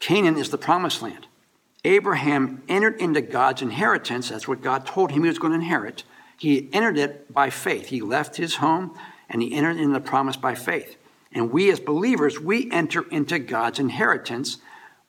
Canaan 0.00 0.38
is 0.38 0.50
the 0.50 0.58
promised 0.58 1.02
land. 1.02 1.26
Abraham 1.84 2.62
entered 2.68 3.00
into 3.00 3.20
God's 3.20 3.60
inheritance. 3.60 4.30
That's 4.30 4.48
what 4.48 4.62
God 4.62 4.86
told 4.86 5.10
him 5.10 5.22
he 5.22 5.28
was 5.28 5.38
going 5.38 5.52
to 5.52 5.58
inherit. 5.58 6.04
He 6.38 6.68
entered 6.72 6.98
it 6.98 7.32
by 7.32 7.50
faith. 7.50 7.86
He 7.86 8.00
left 8.00 8.36
his 8.36 8.56
home 8.56 8.96
and 9.28 9.42
he 9.42 9.52
entered 9.52 9.76
in 9.76 9.92
the 9.92 10.00
promise 10.00 10.36
by 10.36 10.54
faith. 10.54 10.96
And 11.32 11.50
we 11.50 11.70
as 11.70 11.80
believers, 11.80 12.40
we 12.40 12.70
enter 12.70 13.02
into 13.10 13.38
God's 13.38 13.78
inheritance. 13.78 14.58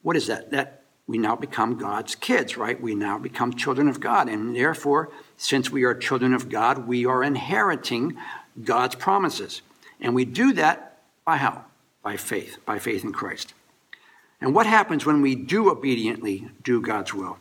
What 0.02 0.16
is 0.16 0.26
that? 0.26 0.50
That 0.50 0.83
we 1.06 1.18
now 1.18 1.36
become 1.36 1.76
God's 1.76 2.14
kids, 2.14 2.56
right? 2.56 2.80
We 2.80 2.94
now 2.94 3.18
become 3.18 3.52
children 3.52 3.88
of 3.88 4.00
God. 4.00 4.28
And 4.28 4.56
therefore, 4.56 5.10
since 5.36 5.70
we 5.70 5.84
are 5.84 5.94
children 5.94 6.32
of 6.32 6.48
God, 6.48 6.86
we 6.86 7.04
are 7.04 7.22
inheriting 7.22 8.16
God's 8.62 8.94
promises. 8.94 9.60
And 10.00 10.14
we 10.14 10.24
do 10.24 10.52
that 10.54 10.98
by 11.24 11.36
how? 11.36 11.64
By 12.02 12.16
faith, 12.16 12.58
by 12.64 12.78
faith 12.78 13.04
in 13.04 13.12
Christ. 13.12 13.52
And 14.40 14.54
what 14.54 14.66
happens 14.66 15.04
when 15.04 15.20
we 15.20 15.34
do 15.34 15.70
obediently 15.70 16.48
do 16.62 16.80
God's 16.80 17.12
will? 17.12 17.38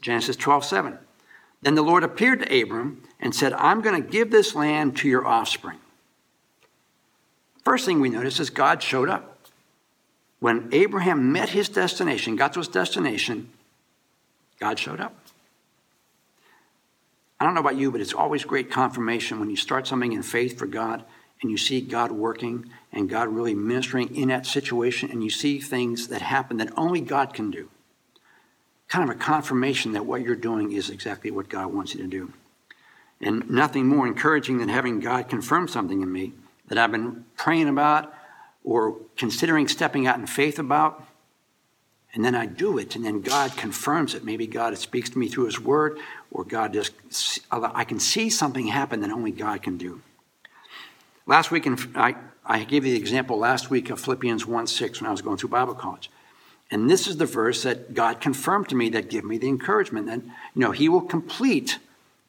Genesis 0.00 0.36
12, 0.36 0.64
7. 0.64 0.98
Then 1.62 1.74
the 1.74 1.82
Lord 1.82 2.04
appeared 2.04 2.40
to 2.40 2.62
Abram 2.62 3.02
and 3.18 3.34
said, 3.34 3.52
I'm 3.54 3.80
going 3.80 4.00
to 4.00 4.08
give 4.08 4.30
this 4.30 4.54
land 4.54 4.96
to 4.98 5.08
your 5.08 5.26
offspring. 5.26 5.78
First 7.64 7.86
thing 7.86 8.00
we 8.00 8.10
notice 8.10 8.38
is 8.38 8.50
God 8.50 8.82
showed 8.82 9.08
up. 9.08 9.35
When 10.38 10.68
Abraham 10.72 11.32
met 11.32 11.50
his 11.50 11.68
destination, 11.68 12.36
got 12.36 12.52
to 12.52 12.60
his 12.60 12.68
destination, 12.68 13.48
God 14.60 14.78
showed 14.78 15.00
up. 15.00 15.14
I 17.38 17.44
don't 17.44 17.54
know 17.54 17.60
about 17.60 17.76
you, 17.76 17.90
but 17.90 18.00
it's 18.00 18.14
always 18.14 18.44
great 18.44 18.70
confirmation 18.70 19.38
when 19.38 19.50
you 19.50 19.56
start 19.56 19.86
something 19.86 20.12
in 20.12 20.22
faith 20.22 20.58
for 20.58 20.66
God 20.66 21.04
and 21.42 21.50
you 21.50 21.58
see 21.58 21.80
God 21.82 22.10
working 22.10 22.70
and 22.92 23.10
God 23.10 23.28
really 23.28 23.54
ministering 23.54 24.14
in 24.16 24.28
that 24.28 24.46
situation 24.46 25.10
and 25.10 25.22
you 25.22 25.28
see 25.28 25.58
things 25.58 26.08
that 26.08 26.22
happen 26.22 26.56
that 26.58 26.72
only 26.78 27.02
God 27.02 27.34
can 27.34 27.50
do. 27.50 27.68
Kind 28.88 29.08
of 29.08 29.14
a 29.14 29.18
confirmation 29.18 29.92
that 29.92 30.06
what 30.06 30.22
you're 30.22 30.34
doing 30.34 30.72
is 30.72 30.88
exactly 30.88 31.30
what 31.30 31.48
God 31.48 31.74
wants 31.74 31.94
you 31.94 32.02
to 32.02 32.08
do. 32.08 32.32
And 33.20 33.50
nothing 33.50 33.86
more 33.86 34.06
encouraging 34.06 34.58
than 34.58 34.68
having 34.68 35.00
God 35.00 35.28
confirm 35.28 35.68
something 35.68 36.02
in 36.02 36.10
me 36.10 36.32
that 36.68 36.78
I've 36.78 36.92
been 36.92 37.24
praying 37.36 37.68
about 37.68 38.12
or 38.66 38.96
considering 39.16 39.68
stepping 39.68 40.06
out 40.06 40.18
in 40.18 40.26
faith 40.26 40.58
about. 40.58 41.02
And 42.12 42.24
then 42.24 42.34
I 42.34 42.46
do 42.46 42.78
it, 42.78 42.96
and 42.96 43.04
then 43.04 43.20
God 43.20 43.56
confirms 43.56 44.14
it. 44.14 44.24
Maybe 44.24 44.46
God 44.46 44.76
speaks 44.76 45.08
to 45.10 45.18
me 45.18 45.28
through 45.28 45.44
His 45.46 45.60
Word, 45.60 45.98
or 46.30 46.44
God 46.44 46.72
just, 46.72 46.92
I 47.50 47.84
can 47.84 48.00
see 48.00 48.28
something 48.28 48.66
happen 48.66 49.00
that 49.00 49.10
only 49.10 49.30
God 49.30 49.62
can 49.62 49.76
do. 49.76 50.02
Last 51.26 51.50
week, 51.50 51.66
I, 51.94 52.16
I 52.44 52.64
gave 52.64 52.84
you 52.84 52.92
the 52.92 52.98
example 52.98 53.38
last 53.38 53.70
week 53.70 53.90
of 53.90 54.00
Philippians 54.00 54.46
1 54.46 54.66
6 54.66 55.00
when 55.00 55.08
I 55.08 55.10
was 55.10 55.22
going 55.22 55.36
through 55.36 55.50
Bible 55.50 55.74
college. 55.74 56.10
And 56.70 56.90
this 56.90 57.06
is 57.06 57.18
the 57.18 57.26
verse 57.26 57.62
that 57.62 57.94
God 57.94 58.20
confirmed 58.20 58.68
to 58.70 58.74
me 58.74 58.88
that 58.90 59.10
gave 59.10 59.24
me 59.24 59.38
the 59.38 59.48
encouragement 59.48 60.06
that, 60.06 60.20
you 60.22 60.60
know, 60.60 60.72
He 60.72 60.88
will 60.88 61.02
complete 61.02 61.78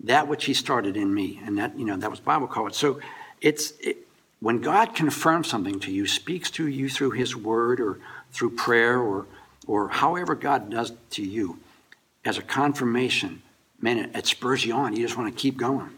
that 0.01 0.27
which 0.27 0.45
He 0.45 0.53
started 0.53 0.97
in 0.97 1.13
me. 1.13 1.41
And 1.43 1.57
that, 1.57 1.79
you 1.79 1.85
know, 1.85 1.95
that 1.97 2.11
was 2.11 2.19
Bible 2.19 2.47
college. 2.47 2.75
So 2.75 2.99
it's, 3.41 3.71
it, 3.79 4.06
when 4.39 4.61
God 4.61 4.93
confirms 4.93 5.47
something 5.49 5.79
to 5.81 5.91
you, 5.91 6.05
speaks 6.05 6.51
to 6.51 6.67
you 6.67 6.89
through 6.89 7.11
His 7.11 7.35
Word 7.35 7.79
or 7.79 7.99
through 8.31 8.51
prayer 8.51 8.99
or, 8.99 9.25
or 9.65 9.89
however 9.89 10.35
God 10.35 10.69
does 10.69 10.93
to 11.11 11.23
you, 11.23 11.59
as 12.23 12.37
a 12.37 12.41
confirmation, 12.41 13.41
man, 13.81 13.97
it, 13.97 14.15
it 14.15 14.27
spurs 14.27 14.65
you 14.65 14.73
on. 14.73 14.95
You 14.95 15.01
just 15.01 15.17
want 15.17 15.33
to 15.33 15.39
keep 15.39 15.57
going. 15.57 15.89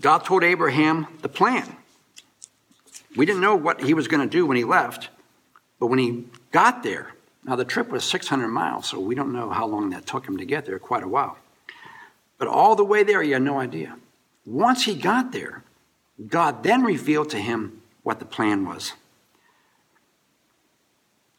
God 0.00 0.24
told 0.24 0.44
Abraham 0.44 1.06
the 1.22 1.28
plan. 1.28 1.76
We 3.16 3.26
didn't 3.26 3.40
know 3.40 3.56
what 3.56 3.82
he 3.82 3.94
was 3.94 4.08
going 4.08 4.26
to 4.26 4.30
do 4.30 4.46
when 4.46 4.56
he 4.56 4.64
left, 4.64 5.08
but 5.80 5.86
when 5.86 5.98
he 5.98 6.24
got 6.52 6.82
there, 6.82 7.12
now 7.44 7.56
the 7.56 7.64
trip 7.64 7.88
was 7.88 8.04
600 8.04 8.48
miles, 8.48 8.86
so 8.86 9.00
we 9.00 9.14
don't 9.14 9.32
know 9.32 9.50
how 9.50 9.66
long 9.66 9.90
that 9.90 10.06
took 10.06 10.26
him 10.26 10.36
to 10.36 10.44
get 10.44 10.66
there, 10.66 10.78
quite 10.78 11.02
a 11.02 11.08
while. 11.08 11.38
But 12.38 12.48
all 12.48 12.76
the 12.76 12.84
way 12.84 13.02
there, 13.02 13.22
he 13.22 13.30
had 13.30 13.42
no 13.42 13.58
idea. 13.58 13.96
Once 14.44 14.84
he 14.84 14.94
got 14.94 15.32
there, 15.32 15.62
God 16.24 16.62
then 16.62 16.82
revealed 16.82 17.30
to 17.30 17.38
him 17.38 17.82
what 18.02 18.18
the 18.18 18.24
plan 18.24 18.66
was. 18.66 18.92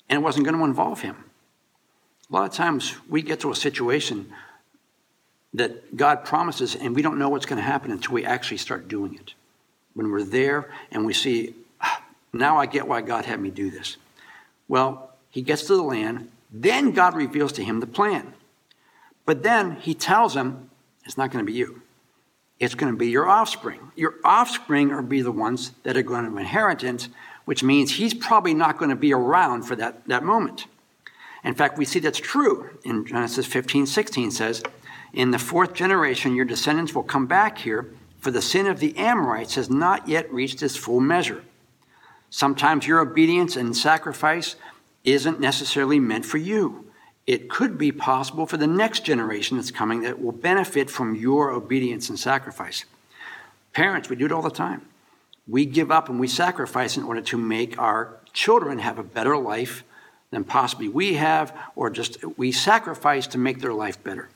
And 0.10 0.19
it 0.22 0.24
wasn't 0.24 0.46
going 0.46 0.57
to 0.57 0.63
involve 0.63 1.01
him. 1.01 1.24
A 2.29 2.34
lot 2.34 2.50
of 2.50 2.53
times 2.53 2.96
we 3.10 3.22
get 3.22 3.39
to 3.41 3.51
a 3.51 3.55
situation 3.55 4.31
that 5.53 5.96
God 5.96 6.25
promises 6.25 6.75
and 6.75 6.96
we 6.96 7.01
don't 7.01 7.17
know 7.17 7.29
what's 7.29 7.46
going 7.46 7.57
to 7.57 7.63
happen 7.63 7.91
until 7.91 8.13
we 8.13 8.25
actually 8.25 8.57
start 8.57 8.88
doing 8.88 9.15
it. 9.15 9.34
When 9.93 10.12
we're 10.12 10.24
there 10.24 10.69
and 10.91 11.05
we 11.05 11.13
see, 11.13 11.55
ah, 11.81 12.03
now 12.31 12.57
I 12.57 12.67
get 12.67 12.88
why 12.88 13.01
God 13.01 13.25
had 13.25 13.39
me 13.39 13.50
do 13.50 13.72
this. 13.72 13.98
Well, 14.67 15.12
he 15.29 15.41
gets 15.41 15.63
to 15.63 15.75
the 15.75 15.81
land, 15.81 16.29
then 16.51 16.91
God 16.91 17.15
reveals 17.15 17.53
to 17.53 17.63
him 17.63 17.79
the 17.79 17.88
plan. 17.88 18.34
But 19.25 19.43
then 19.43 19.77
he 19.77 19.93
tells 19.93 20.36
him, 20.36 20.69
it's 21.05 21.17
not 21.17 21.31
going 21.31 21.43
to 21.43 21.51
be 21.51 21.57
you 21.57 21.81
it's 22.59 22.75
going 22.75 22.91
to 22.91 22.97
be 22.97 23.09
your 23.09 23.27
offspring. 23.27 23.91
Your 23.95 24.15
offspring 24.23 24.91
are 24.91 25.01
be 25.01 25.21
the 25.21 25.31
ones 25.31 25.71
that 25.83 25.95
are 25.95 26.03
going 26.03 26.29
to 26.29 26.37
inherit 26.37 26.83
it, 26.83 27.07
which 27.45 27.63
means 27.63 27.91
he's 27.91 28.13
probably 28.13 28.53
not 28.53 28.77
going 28.77 28.89
to 28.89 28.95
be 28.95 29.13
around 29.13 29.63
for 29.63 29.75
that, 29.75 30.07
that 30.07 30.23
moment. 30.23 30.65
In 31.43 31.53
fact, 31.53 31.77
we 31.77 31.85
see 31.85 31.99
that's 31.99 32.19
true 32.19 32.77
in 32.83 33.05
Genesis 33.05 33.45
15, 33.45 33.85
16 33.85 34.31
says, 34.31 34.63
In 35.13 35.31
the 35.31 35.39
fourth 35.39 35.73
generation, 35.73 36.35
your 36.35 36.45
descendants 36.45 36.95
will 36.95 37.03
come 37.03 37.27
back 37.27 37.59
here, 37.59 37.89
for 38.19 38.31
the 38.31 38.41
sin 38.41 38.65
of 38.65 38.79
the 38.79 38.97
Amorites 38.97 39.55
has 39.55 39.69
not 39.69 40.07
yet 40.07 40.31
reached 40.33 40.63
its 40.63 40.75
full 40.75 40.99
measure. 40.99 41.43
Sometimes 42.29 42.87
your 42.87 42.99
obedience 42.99 43.55
and 43.55 43.77
sacrifice 43.77 44.55
isn't 45.03 45.39
necessarily 45.39 45.99
meant 45.99 46.25
for 46.25 46.37
you 46.37 46.87
it 47.27 47.50
could 47.50 47.77
be 47.77 47.91
possible 47.91 48.46
for 48.46 48.55
the 48.55 48.65
next 48.65 49.03
generation 49.03 49.57
that's 49.57 49.69
coming 49.69 50.01
that 50.01 50.24
will 50.24 50.31
benefit 50.31 50.89
from 50.89 51.13
your 51.13 51.51
obedience 51.51 52.10
and 52.10 52.17
sacrifice. 52.17 52.86
Parents, 53.74 54.10
we 54.10 54.15
do 54.15 54.25
it 54.25 54.31
all 54.31 54.41
the 54.41 54.50
time. 54.50 54.81
We 55.46 55.65
give 55.65 55.91
up 55.91 56.07
and 56.07 56.19
we 56.19 56.29
sacrifice 56.29 56.96
in 56.96 57.03
order 57.03 57.22
to 57.22 57.38
make 57.38 57.77
our 57.77 58.17
children 58.31 58.79
have 58.79 58.98
a 58.98 59.03
better 59.03 59.38
life 59.38 59.84
than 60.31 60.46
possibly 60.46 60.89
we 60.89 61.13
have, 61.15 61.55
or 61.75 61.89
just 61.89 62.17
we 62.38 62.51
sacrifice 62.51 63.27
to 63.27 63.38
make 63.38 63.62
their 63.62 63.74
life 63.74 64.01
better. 64.03 64.29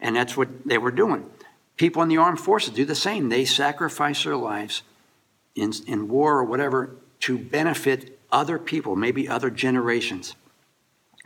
And 0.00 0.16
that's 0.16 0.36
what 0.36 0.48
they 0.66 0.78
were 0.78 0.90
doing. 0.90 1.28
People 1.76 2.02
in 2.02 2.08
the 2.08 2.16
armed 2.16 2.40
forces 2.40 2.74
do 2.74 2.84
the 2.84 2.94
same. 2.94 3.28
They 3.28 3.44
sacrifice 3.44 4.24
their 4.24 4.36
lives 4.36 4.82
in, 5.54 5.72
in 5.86 6.08
war 6.08 6.38
or 6.38 6.44
whatever 6.44 6.90
to 7.20 7.38
benefit 7.38 8.18
other 8.32 8.58
people, 8.58 8.96
maybe 8.96 9.28
other 9.28 9.50
generations. 9.50 10.34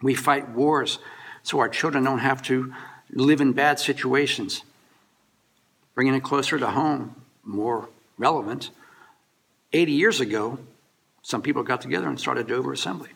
We 0.05 0.15
fight 0.15 0.51
wars 0.51 0.99
so 1.43 1.61
our 1.61 1.69
children 1.71 2.05
don't 2.05 2.19
have 2.19 2.43
to 2.43 2.75
live 3.11 3.41
in 3.41 3.53
bad 3.55 3.81
situations. 3.81 4.63
Bringing 5.95 6.15
it 6.15 6.23
closer 6.23 6.59
to 6.59 6.67
home, 6.67 7.17
more 7.43 7.89
relevant. 8.19 8.69
80 9.73 9.93
years 9.93 10.21
ago, 10.21 10.59
some 11.23 11.41
people 11.41 11.63
got 11.63 11.81
together 11.81 12.07
and 12.07 12.21
started 12.21 12.47
Dover 12.47 12.75
Assembly. 12.75 13.09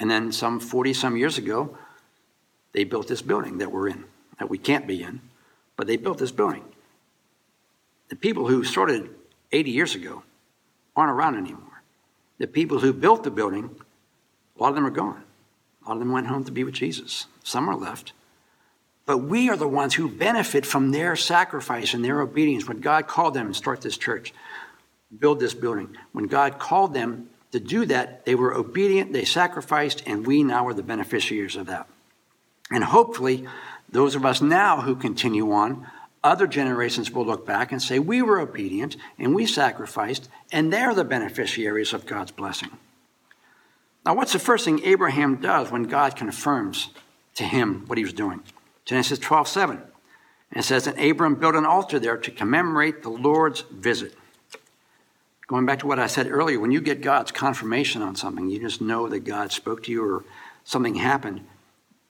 And 0.00 0.10
then 0.10 0.32
some 0.32 0.58
40 0.58 0.94
some 0.94 1.16
years 1.16 1.38
ago, 1.38 1.78
they 2.72 2.82
built 2.82 3.06
this 3.06 3.22
building 3.22 3.58
that 3.58 3.70
we're 3.70 3.88
in, 3.88 4.02
that 4.40 4.50
we 4.50 4.58
can't 4.58 4.86
be 4.86 5.04
in, 5.04 5.20
but 5.76 5.86
they 5.86 5.96
built 5.96 6.18
this 6.18 6.32
building. 6.32 6.64
The 8.08 8.16
people 8.16 8.48
who 8.48 8.64
started 8.64 9.10
80 9.52 9.70
years 9.70 9.94
ago 9.94 10.24
aren't 10.96 11.12
around 11.12 11.36
anymore. 11.36 11.82
The 12.38 12.48
people 12.48 12.80
who 12.80 12.92
built 12.92 13.22
the 13.22 13.30
building, 13.30 13.76
a 14.58 14.60
lot 14.60 14.70
of 14.70 14.74
them 14.74 14.84
are 14.84 14.90
gone. 14.90 15.22
A 15.88 15.92
lot 15.92 15.94
of 15.94 16.00
them 16.00 16.12
went 16.12 16.26
home 16.26 16.44
to 16.44 16.52
be 16.52 16.64
with 16.64 16.74
Jesus. 16.74 17.24
Some 17.42 17.66
are 17.66 17.74
left. 17.74 18.12
But 19.06 19.18
we 19.18 19.48
are 19.48 19.56
the 19.56 19.66
ones 19.66 19.94
who 19.94 20.06
benefit 20.06 20.66
from 20.66 20.90
their 20.90 21.16
sacrifice 21.16 21.94
and 21.94 22.04
their 22.04 22.20
obedience. 22.20 22.68
When 22.68 22.80
God 22.80 23.06
called 23.06 23.32
them 23.32 23.48
to 23.48 23.54
start 23.54 23.80
this 23.80 23.96
church, 23.96 24.34
build 25.18 25.40
this 25.40 25.54
building, 25.54 25.96
when 26.12 26.26
God 26.26 26.58
called 26.58 26.92
them 26.92 27.30
to 27.52 27.58
do 27.58 27.86
that, 27.86 28.26
they 28.26 28.34
were 28.34 28.52
obedient, 28.52 29.14
they 29.14 29.24
sacrificed, 29.24 30.02
and 30.04 30.26
we 30.26 30.42
now 30.44 30.66
are 30.66 30.74
the 30.74 30.82
beneficiaries 30.82 31.56
of 31.56 31.68
that. 31.68 31.88
And 32.70 32.84
hopefully, 32.84 33.48
those 33.88 34.14
of 34.14 34.26
us 34.26 34.42
now 34.42 34.82
who 34.82 34.94
continue 34.94 35.50
on, 35.52 35.86
other 36.22 36.46
generations 36.46 37.10
will 37.10 37.24
look 37.24 37.46
back 37.46 37.72
and 37.72 37.80
say, 37.80 37.98
We 37.98 38.20
were 38.20 38.40
obedient 38.40 38.98
and 39.18 39.34
we 39.34 39.46
sacrificed, 39.46 40.28
and 40.52 40.70
they're 40.70 40.92
the 40.92 41.04
beneficiaries 41.04 41.94
of 41.94 42.04
God's 42.04 42.32
blessing. 42.32 42.76
Now, 44.08 44.14
what's 44.14 44.32
the 44.32 44.38
first 44.38 44.64
thing 44.64 44.82
Abraham 44.84 45.36
does 45.36 45.70
when 45.70 45.82
God 45.82 46.16
confirms 46.16 46.88
to 47.34 47.44
him 47.44 47.84
what 47.88 47.98
he 47.98 48.04
was 48.04 48.14
doing? 48.14 48.40
Genesis 48.86 49.18
12 49.18 49.46
7. 49.46 49.76
And 49.76 50.60
it 50.60 50.62
says, 50.62 50.86
And 50.86 50.98
Abram 50.98 51.34
built 51.34 51.54
an 51.54 51.66
altar 51.66 51.98
there 51.98 52.16
to 52.16 52.30
commemorate 52.30 53.02
the 53.02 53.10
Lord's 53.10 53.60
visit. 53.70 54.14
Going 55.46 55.66
back 55.66 55.80
to 55.80 55.86
what 55.86 55.98
I 55.98 56.06
said 56.06 56.26
earlier, 56.26 56.58
when 56.58 56.70
you 56.70 56.80
get 56.80 57.02
God's 57.02 57.32
confirmation 57.32 58.00
on 58.00 58.16
something, 58.16 58.48
you 58.48 58.58
just 58.58 58.80
know 58.80 59.10
that 59.10 59.20
God 59.20 59.52
spoke 59.52 59.82
to 59.82 59.92
you 59.92 60.02
or 60.02 60.24
something 60.64 60.94
happened. 60.94 61.44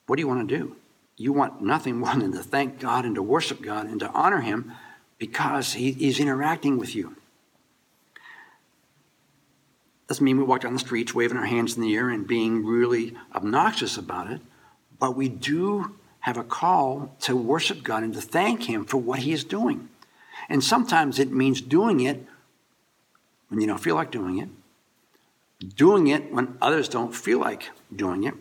What 0.07 0.19
do 0.19 0.23
you 0.23 0.29
want 0.29 0.49
to 0.49 0.57
do? 0.57 0.77
You 1.17 1.33
want 1.33 1.63
nothing 1.63 1.97
more 1.99 2.15
than 2.15 2.31
to 2.31 2.45
thank 2.45 2.79
God 2.79 3.07
and 3.07 3.17
to 3.17 3.23
worship 3.25 3.61
God 3.61 3.89
and 3.89 3.99
to 3.99 4.11
honor 4.11 4.41
Him 4.41 4.71
because 5.19 5.73
he, 5.73 5.91
He's 5.91 6.21
interacting 6.21 6.79
with 6.79 6.95
you. 6.95 7.17
Doesn't 10.09 10.25
mean 10.25 10.39
we 10.39 10.45
walk 10.45 10.63
down 10.63 10.73
the 10.73 10.79
streets 10.79 11.15
waving 11.15 11.37
our 11.37 11.45
hands 11.45 11.77
in 11.77 11.83
the 11.83 11.95
air 11.95 12.09
and 12.09 12.27
being 12.27 12.65
really 12.65 13.15
obnoxious 13.35 13.99
about 13.99 14.31
it, 14.31 14.41
but 14.99 15.15
we 15.15 15.29
do 15.29 15.97
have 16.21 16.39
a 16.39 16.45
call 16.45 17.15
to 17.21 17.37
worship 17.37 17.83
God 17.83 18.03
and 18.03 18.15
to 18.15 18.21
thank 18.21 18.65
Him 18.65 18.85
for 18.85 18.97
what 18.97 19.21
He 19.21 19.33
is 19.33 19.45
doing. 19.45 19.89
And 20.49 20.65
sometimes 20.65 21.19
it 21.19 21.31
means 21.31 21.61
doing 21.61 22.01
it 22.01 22.27
when 23.49 23.61
you 23.61 23.67
don't 23.67 23.79
feel 23.79 23.95
like 23.95 24.11
doing 24.11 24.39
it, 24.39 24.49
doing 25.77 26.07
it 26.07 26.33
when 26.33 26.57
others 26.63 26.89
don't 26.89 27.15
feel 27.15 27.39
like 27.39 27.71
doing 27.95 28.25
it. 28.25 28.35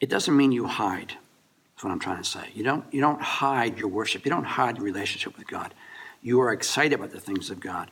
It 0.00 0.10
doesn't 0.10 0.36
mean 0.36 0.52
you 0.52 0.66
hide. 0.66 1.14
That's 1.74 1.84
what 1.84 1.92
I'm 1.92 1.98
trying 1.98 2.22
to 2.22 2.28
say. 2.28 2.50
You 2.54 2.62
don't, 2.62 2.84
you 2.92 3.00
don't 3.00 3.20
hide 3.20 3.78
your 3.78 3.88
worship, 3.88 4.24
you 4.24 4.30
don't 4.30 4.44
hide 4.44 4.76
your 4.76 4.84
relationship 4.84 5.36
with 5.38 5.46
God. 5.46 5.72
You 6.20 6.40
are 6.40 6.52
excited 6.52 6.92
about 6.92 7.10
the 7.10 7.20
things 7.20 7.50
of 7.50 7.60
God. 7.60 7.90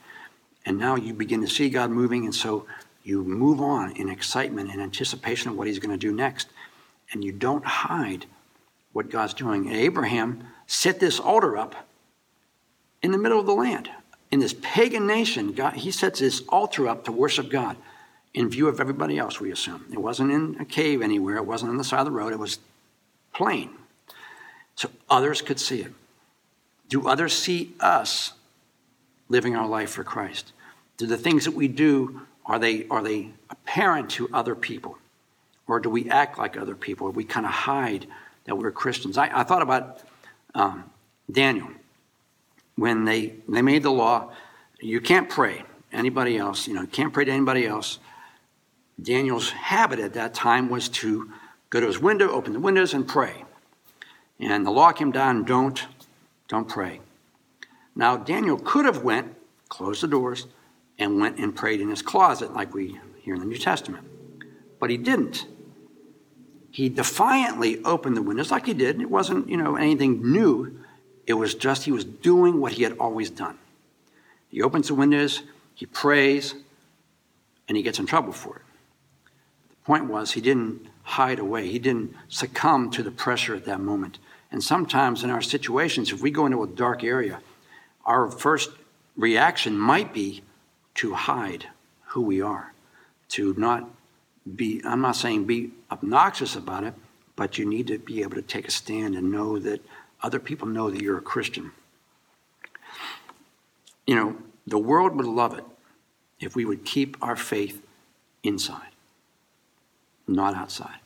And 0.67 0.79
now 0.79 0.97
you 0.97 1.15
begin 1.15 1.41
to 1.41 1.49
see 1.49 1.71
God 1.71 1.91
moving, 1.91 2.25
and 2.25 2.35
so 2.35 2.67
you 3.05 3.23
move 3.25 3.61
on 3.61 3.93
in 3.93 4.09
excitement 4.09 4.71
and 4.71 4.83
anticipation 4.83 5.51
of 5.51 5.57
what 5.57 5.67
He's 5.67 5.79
going 5.79 5.97
to 5.97 5.97
do 5.97 6.13
next. 6.13 6.49
And 7.13 7.25
you 7.25 7.33
don't 7.33 7.65
hide 7.65 8.27
what 8.93 9.11
God's 9.11 9.33
doing. 9.33 9.67
And 9.69 9.77
Abraham 9.77 10.43
set 10.67 11.01
this 11.01 11.21
altar 11.21 11.57
up 11.57 11.75
in 13.01 13.13
the 13.13 13.19
middle 13.19 13.39
of 13.39 13.47
the 13.47 13.55
land. 13.55 13.89
In 14.33 14.41
this 14.41 14.57
pagan 14.61 15.07
nation, 15.07 15.53
God, 15.53 15.75
he 15.75 15.93
sets 15.93 16.19
this 16.19 16.43
altar 16.49 16.89
up 16.89 17.05
to 17.05 17.13
worship 17.13 17.49
God 17.49 17.77
in 18.37 18.51
view 18.51 18.69
of 18.69 18.81
everybody 18.81 19.19
else, 19.19 19.41
we 19.41 19.51
assume. 19.51 19.87
It 19.91 19.99
wasn't 19.99 20.31
in 20.31 20.57
a 20.61 20.65
cave 20.65 21.01
anywhere, 21.01 21.37
it 21.37 21.47
wasn't 21.47 21.71
on 21.71 21.79
the 21.79 21.85
side 21.85 22.01
of 22.01 22.05
the 22.05 22.11
road, 22.11 22.35
it 22.35 22.39
was 22.39 22.59
plain. 23.33 23.71
So 24.75 24.91
others 25.09 25.41
could 25.41 25.59
see 25.59 25.81
it. 25.81 25.93
Do 26.89 27.09
others 27.09 27.33
see 27.33 27.73
us 27.81 28.35
living 29.29 29.57
our 29.57 29.67
life 29.67 29.91
for 29.91 30.05
Christ? 30.05 30.53
Do 30.97 31.07
the 31.07 31.17
things 31.17 31.45
that 31.45 31.55
we 31.55 31.69
do, 31.69 32.23
are 32.45 32.59
they, 32.59 32.87
are 32.89 33.03
they 33.03 33.31
apparent 33.51 34.11
to 34.11 34.29
other 34.33 34.55
people? 34.55 34.99
Or 35.67 35.81
do 35.81 35.91
we 35.91 36.09
act 36.11 36.39
like 36.39 36.57
other 36.57 36.77
people? 36.77 37.11
We 37.11 37.25
kind 37.25 37.45
of 37.45 37.53
hide 37.53 38.07
that 38.45 38.57
we're 38.57 38.71
Christians? 38.71 39.19
I, 39.19 39.41
I 39.41 39.43
thought 39.43 39.63
about 39.63 40.03
um, 40.55 40.85
Daniel 41.31 41.69
when 42.77 43.05
they, 43.05 43.35
they 43.49 43.63
made 43.63 43.83
the 43.83 43.91
law 43.91 44.33
you 44.81 45.01
can't 45.01 45.29
pray 45.29 45.65
anybody 45.93 46.37
else, 46.37 46.69
you 46.69 46.75
know, 46.75 46.87
can't 46.87 47.13
pray 47.13 47.25
to 47.25 47.33
anybody 47.33 47.67
else. 47.67 47.99
Daniel's 49.01 49.51
habit 49.51 49.99
at 49.99 50.15
that 50.15 50.35
time 50.35 50.69
was 50.69 50.89
to 50.89 51.33
go 51.71 51.81
to 51.81 51.87
his 51.87 51.99
window, 51.99 52.31
open 52.31 52.53
the 52.53 52.61
windows, 52.61 52.95
and 52.95 53.07
pray. 53.07 53.45
And 54.39 54.67
the 54.67 54.71
law 54.71 54.93
came 54.93 55.13
down, 55.13 55.45
don't, 55.45 55.83
don't 56.49 56.69
pray. 56.69 57.01
Now, 57.95 58.17
Daniel 58.17 58.59
could 58.59 58.85
have 58.85 59.03
went, 59.03 59.35
closed 59.69 60.03
the 60.03 60.09
doors, 60.09 60.47
and 60.99 61.21
went 61.21 61.39
and 61.39 61.55
prayed 61.55 61.81
in 61.81 61.89
his 61.89 62.03
closet 62.03 62.53
like 62.55 62.75
we 62.75 62.99
hear 63.21 63.35
in 63.35 63.41
the 63.41 63.47
New 63.47 63.59
Testament. 63.59 64.07
But 64.79 64.91
he 64.91 64.97
didn't. 64.97 65.47
He 66.71 66.89
defiantly 66.89 67.83
opened 67.85 68.17
the 68.17 68.23
windows 68.23 68.51
like 68.51 68.67
he 68.67 68.75
did. 68.75 69.01
It 69.01 69.11
wasn't, 69.11 69.49
you 69.49 69.57
know, 69.57 69.77
anything 69.77 70.31
new. 70.33 70.79
It 71.27 71.35
was 71.35 71.55
just 71.55 71.85
he 71.85 71.93
was 71.93 72.05
doing 72.05 72.61
what 72.61 72.73
he 72.73 72.83
had 72.83 72.97
always 72.99 73.31
done. 73.31 73.59
He 74.49 74.63
opens 74.63 74.89
the 74.89 74.95
windows, 74.95 75.43
he 75.75 75.87
prays, 75.87 76.55
and 77.69 77.77
he 77.77 77.83
gets 77.83 77.99
in 77.99 78.07
trouble 78.07 78.33
for 78.33 78.57
it. 78.57 78.63
The 79.71 79.87
point 79.87 80.07
was 80.07 80.33
he 80.33 80.41
didn't 80.41 80.87
hide 81.03 81.39
away. 81.39 81.69
He 81.69 81.79
didn't 81.79 82.15
succumb 82.29 82.91
to 82.91 83.03
the 83.03 83.11
pressure 83.11 83.55
at 83.55 83.65
that 83.65 83.81
moment. 83.81 84.19
And 84.51 84.63
sometimes 84.63 85.25
in 85.25 85.31
our 85.31 85.43
situations, 85.43 86.13
if 86.13 86.21
we 86.21 86.31
go 86.31 86.47
into 86.47 86.63
a 86.63 86.67
dark 86.67 87.03
area, 87.03 87.41
our 88.05 88.31
first 88.31 88.71
reaction 89.17 89.77
might 89.79 90.13
be 90.13 90.43
to 90.97 91.15
hide 91.15 91.67
who 92.09 92.23
we 92.23 92.41
are, 92.41 92.73
to 93.29 93.55
not 93.57 93.89
be, 94.55 94.81
I'm 94.85 95.01
not 95.01 95.17
saying 95.17 95.45
be 95.45 95.71
obnoxious 95.91 96.57
about 96.57 96.85
it, 96.85 96.95
but 97.35 97.59
you 97.59 97.67
need 97.67 97.87
to 97.89 97.99
be 97.99 98.23
able 98.23 98.37
to 98.37 98.43
take 98.43 98.67
a 98.67 98.71
stand 98.71 99.15
and 99.15 99.31
know 99.31 99.59
that 99.59 99.81
other 100.23 100.39
people 100.39 100.69
know 100.69 100.91
that 100.91 101.01
you're 101.01 101.19
a 101.19 101.23
Christian. 101.23 101.73
You 104.07 104.15
know, 104.15 104.37
the 104.67 104.79
world 104.79 105.17
would 105.17 105.27
love 105.27 105.57
it 105.59 105.65
if 106.41 106.55
we 106.55 106.65
would 106.65 106.85
keep 106.85 107.17
our 107.21 107.37
faith 107.37 107.83
inside, 108.43 108.93
not 110.27 110.55
outside. 110.55 110.99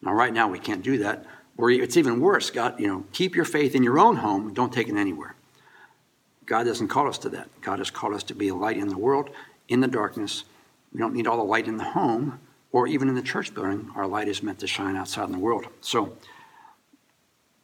Now, 0.00 0.12
right 0.12 0.32
now, 0.32 0.48
we 0.48 0.58
can't 0.58 0.82
do 0.82 0.98
that. 0.98 1.24
Or 1.56 1.70
it's 1.70 1.96
even 1.96 2.20
worse. 2.20 2.50
God, 2.50 2.78
you 2.80 2.86
know, 2.86 3.04
keep 3.12 3.36
your 3.36 3.44
faith 3.44 3.74
in 3.74 3.82
your 3.82 3.98
own 3.98 4.16
home, 4.16 4.52
don't 4.52 4.72
take 4.72 4.88
it 4.88 4.96
anywhere. 4.96 5.34
God 6.46 6.64
doesn't 6.64 6.88
call 6.88 7.08
us 7.08 7.18
to 7.18 7.28
that. 7.30 7.48
God 7.60 7.78
has 7.78 7.90
called 7.90 8.14
us 8.14 8.22
to 8.24 8.34
be 8.34 8.48
a 8.48 8.54
light 8.54 8.76
in 8.76 8.88
the 8.88 8.98
world, 8.98 9.30
in 9.68 9.80
the 9.80 9.88
darkness. 9.88 10.44
We 10.92 10.98
don't 10.98 11.14
need 11.14 11.26
all 11.26 11.36
the 11.36 11.42
light 11.42 11.68
in 11.68 11.76
the 11.76 11.84
home 11.84 12.40
or 12.72 12.86
even 12.86 13.08
in 13.08 13.14
the 13.14 13.22
church 13.22 13.54
building. 13.54 13.90
Our 13.94 14.06
light 14.06 14.28
is 14.28 14.42
meant 14.42 14.58
to 14.60 14.66
shine 14.66 14.96
outside 14.96 15.26
in 15.26 15.32
the 15.32 15.38
world. 15.38 15.66
So 15.80 16.16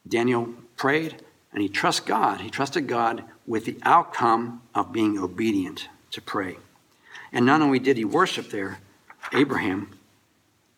Daniel 0.07 0.53
prayed 0.77 1.23
and 1.51 1.61
he 1.61 1.69
trusted 1.69 2.07
God. 2.07 2.41
He 2.41 2.49
trusted 2.49 2.87
God 2.87 3.23
with 3.45 3.65
the 3.65 3.77
outcome 3.83 4.61
of 4.73 4.93
being 4.93 5.17
obedient 5.17 5.89
to 6.11 6.21
pray. 6.21 6.57
And 7.31 7.45
not 7.45 7.61
only 7.61 7.79
did 7.79 7.97
he 7.97 8.05
worship 8.05 8.49
there, 8.49 8.79
Abraham, 9.33 9.91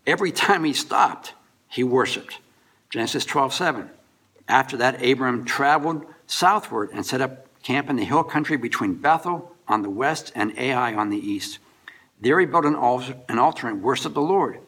every 0.06 0.32
time 0.32 0.64
he 0.64 0.74
stopped, 0.74 1.34
he 1.70 1.84
worshiped. 1.84 2.40
Genesis 2.90 3.26
12 3.26 3.54
7. 3.54 3.90
After 4.48 4.76
that, 4.78 5.02
Abraham 5.02 5.46
traveled 5.46 6.06
southward 6.28 6.90
and 6.92 7.06
set 7.06 7.22
up 7.22 7.48
camp 7.63 7.89
in 7.89 7.95
the 7.95 8.06
hill 8.06 8.24
country 8.24 8.58
between 8.58 8.95
Bethel 8.95 9.52
on 9.67 9.82
the 9.82 9.89
west 9.89 10.32
and 10.36 10.58
Ai 10.58 10.93
on 10.93 11.10
the 11.10 11.17
east. 11.17 11.60
There 12.19 12.39
he 12.39 12.45
built 12.45 12.65
an 12.65 12.76
altar, 12.76 13.15
an 13.30 13.39
altar 13.39 13.67
and 13.67 13.82
worshiped 13.82 14.15
the 14.15 14.21
Lord. 14.21 14.60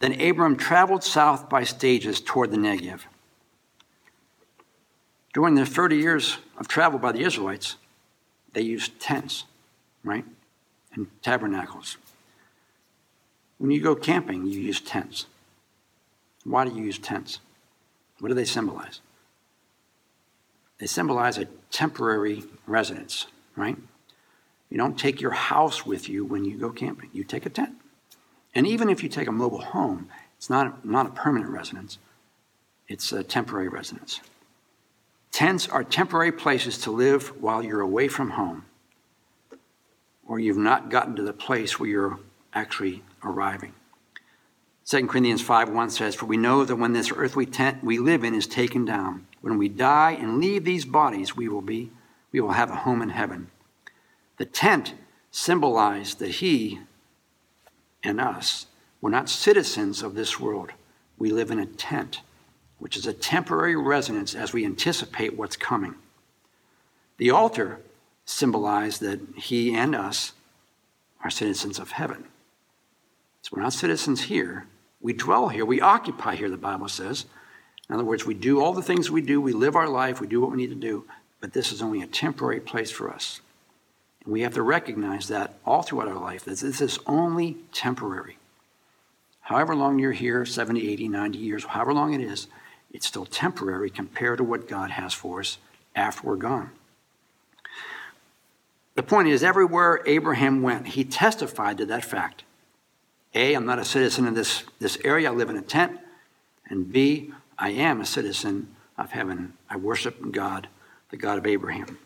Then 0.00 0.20
Abram 0.20 0.56
traveled 0.56 1.04
south 1.04 1.48
by 1.48 1.64
stages 1.64 2.20
toward 2.20 2.50
the 2.50 2.56
Negev. 2.56 3.00
During 5.32 5.54
the 5.54 5.66
30 5.66 5.96
years 5.96 6.38
of 6.56 6.68
travel 6.68 6.98
by 6.98 7.12
the 7.12 7.22
Israelites, 7.22 7.76
they 8.52 8.62
used 8.62 9.00
tents, 9.00 9.44
right? 10.04 10.24
And 10.94 11.08
tabernacles. 11.22 11.96
When 13.58 13.70
you 13.70 13.80
go 13.80 13.94
camping, 13.94 14.46
you 14.46 14.60
use 14.60 14.80
tents. 14.80 15.26
Why 16.44 16.64
do 16.64 16.74
you 16.74 16.84
use 16.84 16.98
tents? 16.98 17.40
What 18.20 18.28
do 18.28 18.34
they 18.34 18.44
symbolize? 18.44 19.00
They 20.84 20.88
symbolize 20.88 21.38
a 21.38 21.46
temporary 21.70 22.44
residence, 22.66 23.26
right? 23.56 23.78
You 24.68 24.76
don't 24.76 24.98
take 24.98 25.18
your 25.18 25.30
house 25.30 25.86
with 25.86 26.10
you 26.10 26.26
when 26.26 26.44
you 26.44 26.58
go 26.58 26.68
camping. 26.68 27.08
You 27.14 27.24
take 27.24 27.46
a 27.46 27.48
tent. 27.48 27.76
And 28.54 28.66
even 28.66 28.90
if 28.90 29.02
you 29.02 29.08
take 29.08 29.26
a 29.26 29.32
mobile 29.32 29.62
home, 29.62 30.10
it's 30.36 30.50
not, 30.50 30.84
not 30.84 31.06
a 31.06 31.08
permanent 31.08 31.50
residence, 31.50 31.96
it's 32.86 33.12
a 33.12 33.22
temporary 33.22 33.68
residence. 33.68 34.20
Tents 35.32 35.66
are 35.68 35.84
temporary 35.84 36.32
places 36.32 36.76
to 36.82 36.90
live 36.90 37.28
while 37.40 37.62
you're 37.62 37.80
away 37.80 38.06
from 38.06 38.32
home 38.32 38.66
or 40.26 40.38
you've 40.38 40.58
not 40.58 40.90
gotten 40.90 41.16
to 41.16 41.22
the 41.22 41.32
place 41.32 41.80
where 41.80 41.88
you're 41.88 42.18
actually 42.52 43.02
arriving. 43.22 43.72
2 44.86 45.06
Corinthians 45.06 45.40
5 45.40 45.70
1 45.70 45.90
says, 45.90 46.14
For 46.14 46.26
we 46.26 46.36
know 46.36 46.64
that 46.64 46.76
when 46.76 46.92
this 46.92 47.10
earthly 47.14 47.46
tent 47.46 47.82
we 47.82 47.98
live 47.98 48.22
in 48.22 48.34
is 48.34 48.46
taken 48.46 48.84
down, 48.84 49.26
when 49.40 49.56
we 49.56 49.68
die 49.68 50.12
and 50.12 50.38
leave 50.38 50.64
these 50.64 50.84
bodies, 50.84 51.36
we 51.36 51.48
will 51.48 51.62
be, 51.62 51.90
we 52.32 52.40
will 52.40 52.52
have 52.52 52.70
a 52.70 52.76
home 52.76 53.00
in 53.00 53.08
heaven. 53.08 53.48
The 54.36 54.44
tent 54.44 54.94
symbolized 55.30 56.18
that 56.18 56.32
he 56.32 56.80
and 58.02 58.20
us 58.20 58.66
were 59.00 59.10
not 59.10 59.30
citizens 59.30 60.02
of 60.02 60.14
this 60.14 60.38
world. 60.38 60.72
We 61.16 61.30
live 61.30 61.50
in 61.50 61.58
a 61.58 61.66
tent, 61.66 62.20
which 62.78 62.96
is 62.96 63.06
a 63.06 63.12
temporary 63.12 63.76
residence 63.76 64.34
as 64.34 64.52
we 64.52 64.66
anticipate 64.66 65.36
what's 65.36 65.56
coming. 65.56 65.94
The 67.16 67.30
altar 67.30 67.80
symbolized 68.26 69.00
that 69.00 69.20
he 69.36 69.74
and 69.74 69.94
us 69.94 70.32
are 71.22 71.30
citizens 71.30 71.78
of 71.78 71.92
heaven. 71.92 72.24
So 73.42 73.50
we're 73.52 73.62
not 73.62 73.72
citizens 73.72 74.22
here. 74.22 74.66
We 75.04 75.12
dwell 75.12 75.50
here. 75.50 75.66
We 75.66 75.82
occupy 75.82 76.34
here, 76.34 76.48
the 76.48 76.56
Bible 76.56 76.88
says. 76.88 77.26
In 77.90 77.94
other 77.94 78.04
words, 78.04 78.24
we 78.24 78.32
do 78.32 78.62
all 78.62 78.72
the 78.72 78.82
things 78.82 79.10
we 79.10 79.20
do, 79.20 79.38
we 79.38 79.52
live 79.52 79.76
our 79.76 79.86
life, 79.86 80.18
we 80.18 80.26
do 80.26 80.40
what 80.40 80.50
we 80.50 80.56
need 80.56 80.70
to 80.70 80.74
do, 80.74 81.04
but 81.42 81.52
this 81.52 81.72
is 81.72 81.82
only 81.82 82.00
a 82.00 82.06
temporary 82.06 82.58
place 82.58 82.90
for 82.90 83.10
us. 83.10 83.42
And 84.24 84.32
we 84.32 84.40
have 84.40 84.54
to 84.54 84.62
recognize 84.62 85.28
that 85.28 85.58
all 85.66 85.82
throughout 85.82 86.08
our 86.08 86.18
life, 86.18 86.46
that 86.46 86.58
this 86.58 86.80
is 86.80 86.98
only 87.06 87.58
temporary. 87.70 88.38
However 89.42 89.76
long 89.76 89.98
you're 89.98 90.12
here 90.12 90.46
70, 90.46 90.90
80, 90.90 91.08
90 91.08 91.38
years, 91.38 91.64
however 91.64 91.92
long 91.92 92.14
it 92.14 92.22
is 92.22 92.46
It's 92.90 93.06
still 93.06 93.26
temporary 93.26 93.90
compared 93.90 94.38
to 94.38 94.44
what 94.44 94.66
God 94.66 94.92
has 94.92 95.12
for 95.12 95.40
us 95.40 95.58
after 95.94 96.26
we're 96.26 96.36
gone. 96.36 96.70
The 98.94 99.02
point 99.02 99.28
is, 99.28 99.42
everywhere 99.42 100.00
Abraham 100.06 100.62
went, 100.62 100.86
he 100.86 101.04
testified 101.04 101.76
to 101.76 101.86
that 101.86 102.04
fact. 102.06 102.44
A, 103.34 103.54
I'm 103.54 103.66
not 103.66 103.78
a 103.78 103.84
citizen 103.84 104.26
of 104.26 104.34
this, 104.34 104.64
this 104.78 104.98
area, 105.04 105.30
I 105.30 105.34
live 105.34 105.50
in 105.50 105.56
a 105.56 105.62
tent. 105.62 105.98
And 106.68 106.90
B, 106.92 107.32
I 107.58 107.70
am 107.70 108.00
a 108.00 108.06
citizen 108.06 108.74
of 108.96 109.10
heaven. 109.10 109.54
I 109.68 109.76
worship 109.76 110.30
God, 110.30 110.68
the 111.10 111.16
God 111.16 111.38
of 111.38 111.46
Abraham. 111.46 111.98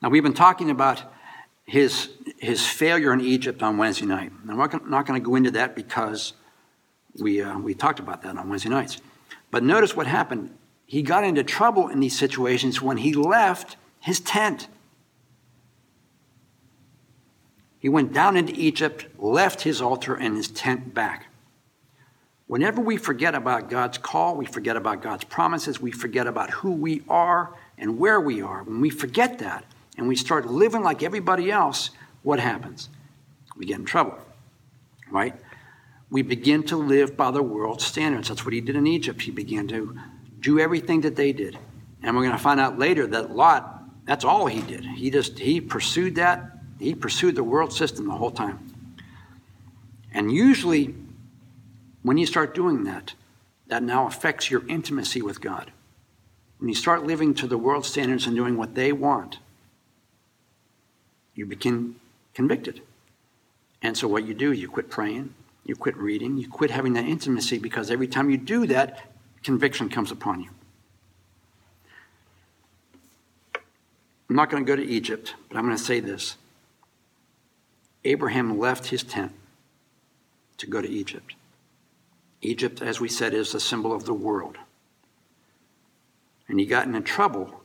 Now, 0.00 0.08
we've 0.10 0.22
been 0.22 0.34
talking 0.34 0.70
about 0.70 1.02
his, 1.66 2.10
his 2.38 2.66
failure 2.66 3.12
in 3.12 3.20
Egypt 3.20 3.62
on 3.62 3.78
Wednesday 3.78 4.06
night. 4.06 4.32
I'm 4.48 4.56
not 4.56 5.06
going 5.06 5.20
to 5.20 5.24
go 5.24 5.34
into 5.34 5.50
that 5.52 5.74
because 5.74 6.34
we, 7.18 7.40
uh, 7.40 7.58
we 7.58 7.74
talked 7.74 8.00
about 8.00 8.22
that 8.22 8.36
on 8.36 8.48
Wednesday 8.48 8.68
nights. 8.68 9.00
But 9.50 9.62
notice 9.62 9.96
what 9.96 10.06
happened. 10.06 10.56
He 10.86 11.02
got 11.02 11.24
into 11.24 11.42
trouble 11.42 11.88
in 11.88 12.00
these 12.00 12.18
situations 12.18 12.82
when 12.82 12.98
he 12.98 13.14
left 13.14 13.76
his 14.00 14.20
tent. 14.20 14.68
He 17.84 17.90
went 17.90 18.14
down 18.14 18.38
into 18.38 18.54
Egypt, 18.54 19.04
left 19.18 19.60
his 19.60 19.82
altar 19.82 20.14
and 20.14 20.38
his 20.38 20.48
tent 20.48 20.94
back. 20.94 21.26
Whenever 22.46 22.80
we 22.80 22.96
forget 22.96 23.34
about 23.34 23.68
God's 23.68 23.98
call, 23.98 24.36
we 24.36 24.46
forget 24.46 24.74
about 24.78 25.02
God's 25.02 25.24
promises, 25.24 25.82
we 25.82 25.90
forget 25.92 26.26
about 26.26 26.48
who 26.48 26.72
we 26.72 27.02
are 27.10 27.54
and 27.76 27.98
where 27.98 28.18
we 28.18 28.40
are. 28.40 28.62
When 28.62 28.80
we 28.80 28.88
forget 28.88 29.38
that 29.40 29.66
and 29.98 30.08
we 30.08 30.16
start 30.16 30.46
living 30.46 30.82
like 30.82 31.02
everybody 31.02 31.50
else, 31.50 31.90
what 32.22 32.40
happens? 32.40 32.88
We 33.54 33.66
get 33.66 33.80
in 33.80 33.84
trouble, 33.84 34.16
right? 35.10 35.34
We 36.08 36.22
begin 36.22 36.62
to 36.62 36.78
live 36.78 37.18
by 37.18 37.32
the 37.32 37.42
world's 37.42 37.84
standards. 37.84 38.30
That's 38.30 38.46
what 38.46 38.54
he 38.54 38.62
did 38.62 38.76
in 38.76 38.86
Egypt. 38.86 39.20
He 39.20 39.30
began 39.30 39.68
to 39.68 39.94
do 40.40 40.58
everything 40.58 41.02
that 41.02 41.16
they 41.16 41.34
did. 41.34 41.58
And 42.02 42.16
we're 42.16 42.22
going 42.22 42.32
to 42.34 42.42
find 42.42 42.60
out 42.60 42.78
later 42.78 43.06
that 43.08 43.36
Lot, 43.36 44.06
that's 44.06 44.24
all 44.24 44.46
he 44.46 44.62
did. 44.62 44.86
He 44.86 45.10
just, 45.10 45.38
he 45.38 45.60
pursued 45.60 46.14
that. 46.14 46.53
He 46.78 46.94
pursued 46.94 47.36
the 47.36 47.44
world 47.44 47.72
system 47.72 48.06
the 48.06 48.14
whole 48.14 48.30
time. 48.30 48.74
And 50.12 50.30
usually, 50.30 50.94
when 52.02 52.18
you 52.18 52.26
start 52.26 52.54
doing 52.54 52.84
that, 52.84 53.14
that 53.66 53.82
now 53.82 54.06
affects 54.06 54.50
your 54.50 54.66
intimacy 54.68 55.22
with 55.22 55.40
God. 55.40 55.72
When 56.58 56.68
you 56.68 56.74
start 56.74 57.04
living 57.04 57.34
to 57.34 57.46
the 57.46 57.58
world 57.58 57.84
standards 57.84 58.26
and 58.26 58.36
doing 58.36 58.56
what 58.56 58.74
they 58.74 58.92
want, 58.92 59.38
you 61.34 61.46
begin 61.46 61.96
convicted. 62.32 62.82
And 63.82 63.96
so 63.96 64.06
what 64.08 64.24
you 64.24 64.34
do, 64.34 64.52
you 64.52 64.68
quit 64.68 64.90
praying, 64.90 65.34
you 65.64 65.76
quit 65.76 65.96
reading, 65.96 66.36
you 66.36 66.48
quit 66.48 66.70
having 66.70 66.92
that 66.94 67.04
intimacy 67.04 67.58
because 67.58 67.90
every 67.90 68.08
time 68.08 68.30
you 68.30 68.36
do 68.36 68.66
that, 68.66 69.02
conviction 69.42 69.88
comes 69.88 70.10
upon 70.10 70.40
you. 70.40 70.50
I'm 74.28 74.36
not 74.36 74.50
going 74.50 74.64
to 74.64 74.66
go 74.66 74.76
to 74.76 74.84
Egypt, 74.84 75.34
but 75.48 75.58
I'm 75.58 75.64
going 75.64 75.76
to 75.76 75.82
say 75.82 76.00
this. 76.00 76.36
Abraham 78.04 78.58
left 78.58 78.86
his 78.86 79.02
tent 79.02 79.32
to 80.58 80.66
go 80.66 80.80
to 80.80 80.88
Egypt. 80.88 81.34
Egypt, 82.42 82.82
as 82.82 83.00
we 83.00 83.08
said, 83.08 83.32
is 83.32 83.54
a 83.54 83.60
symbol 83.60 83.92
of 83.92 84.04
the 84.04 84.14
world. 84.14 84.58
And 86.48 86.60
he 86.60 86.66
got 86.66 86.86
into 86.86 87.00
trouble 87.00 87.62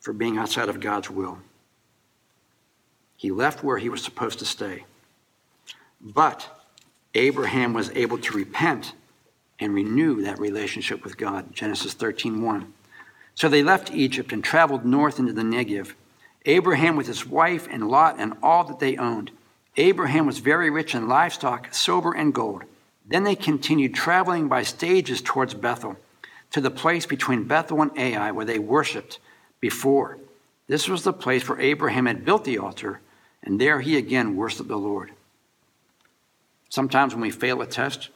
for 0.00 0.12
being 0.12 0.36
outside 0.36 0.68
of 0.68 0.80
God's 0.80 1.08
will. 1.08 1.38
He 3.16 3.30
left 3.30 3.62
where 3.62 3.78
he 3.78 3.88
was 3.88 4.02
supposed 4.02 4.40
to 4.40 4.44
stay. 4.44 4.84
But 6.00 6.66
Abraham 7.14 7.72
was 7.72 7.90
able 7.90 8.18
to 8.18 8.36
repent 8.36 8.94
and 9.60 9.72
renew 9.72 10.22
that 10.22 10.40
relationship 10.40 11.04
with 11.04 11.16
God. 11.16 11.54
Genesis 11.54 11.94
13:1. 11.94 12.72
So 13.36 13.48
they 13.48 13.62
left 13.62 13.92
Egypt 13.92 14.32
and 14.32 14.42
traveled 14.42 14.84
north 14.84 15.20
into 15.20 15.32
the 15.32 15.42
Negev. 15.42 15.94
Abraham 16.44 16.96
with 16.96 17.06
his 17.06 17.24
wife 17.24 17.68
and 17.70 17.88
Lot 17.88 18.16
and 18.18 18.34
all 18.42 18.64
that 18.64 18.80
they 18.80 18.96
owned. 18.96 19.30
Abraham 19.76 20.26
was 20.26 20.38
very 20.38 20.70
rich 20.70 20.94
in 20.94 21.08
livestock, 21.08 21.72
silver, 21.72 22.12
and 22.12 22.34
gold. 22.34 22.64
Then 23.06 23.24
they 23.24 23.34
continued 23.34 23.94
traveling 23.94 24.48
by 24.48 24.62
stages 24.62 25.22
towards 25.22 25.54
Bethel, 25.54 25.96
to 26.50 26.60
the 26.60 26.70
place 26.70 27.06
between 27.06 27.44
Bethel 27.44 27.80
and 27.82 27.90
Ai 27.96 28.30
where 28.30 28.44
they 28.44 28.58
worshipped 28.58 29.18
before. 29.60 30.18
This 30.66 30.88
was 30.88 31.02
the 31.02 31.12
place 31.12 31.48
where 31.48 31.60
Abraham 31.60 32.06
had 32.06 32.24
built 32.24 32.44
the 32.44 32.58
altar, 32.58 33.00
and 33.42 33.60
there 33.60 33.80
he 33.80 33.96
again 33.96 34.36
worshiped 34.36 34.68
the 34.68 34.76
Lord. 34.76 35.12
Sometimes 36.68 37.14
when 37.14 37.22
we 37.22 37.30
fail 37.30 37.60
a 37.60 37.66
test, 37.66 38.08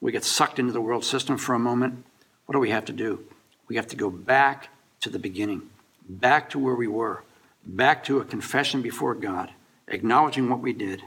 we 0.00 0.12
get 0.12 0.24
sucked 0.24 0.58
into 0.58 0.72
the 0.72 0.80
world 0.80 1.04
system 1.04 1.38
for 1.38 1.54
a 1.54 1.58
moment. 1.58 2.04
What 2.46 2.52
do 2.52 2.58
we 2.58 2.70
have 2.70 2.84
to 2.86 2.92
do? 2.92 3.24
We 3.68 3.76
have 3.76 3.86
to 3.88 3.96
go 3.96 4.10
back 4.10 4.68
to 5.00 5.08
the 5.08 5.18
beginning, 5.18 5.70
back 6.06 6.50
to 6.50 6.58
where 6.58 6.74
we 6.74 6.88
were, 6.88 7.22
back 7.64 8.04
to 8.04 8.18
a 8.18 8.24
confession 8.24 8.82
before 8.82 9.14
God, 9.14 9.50
acknowledging 9.88 10.48
what 10.48 10.60
we 10.60 10.72
did, 10.72 11.02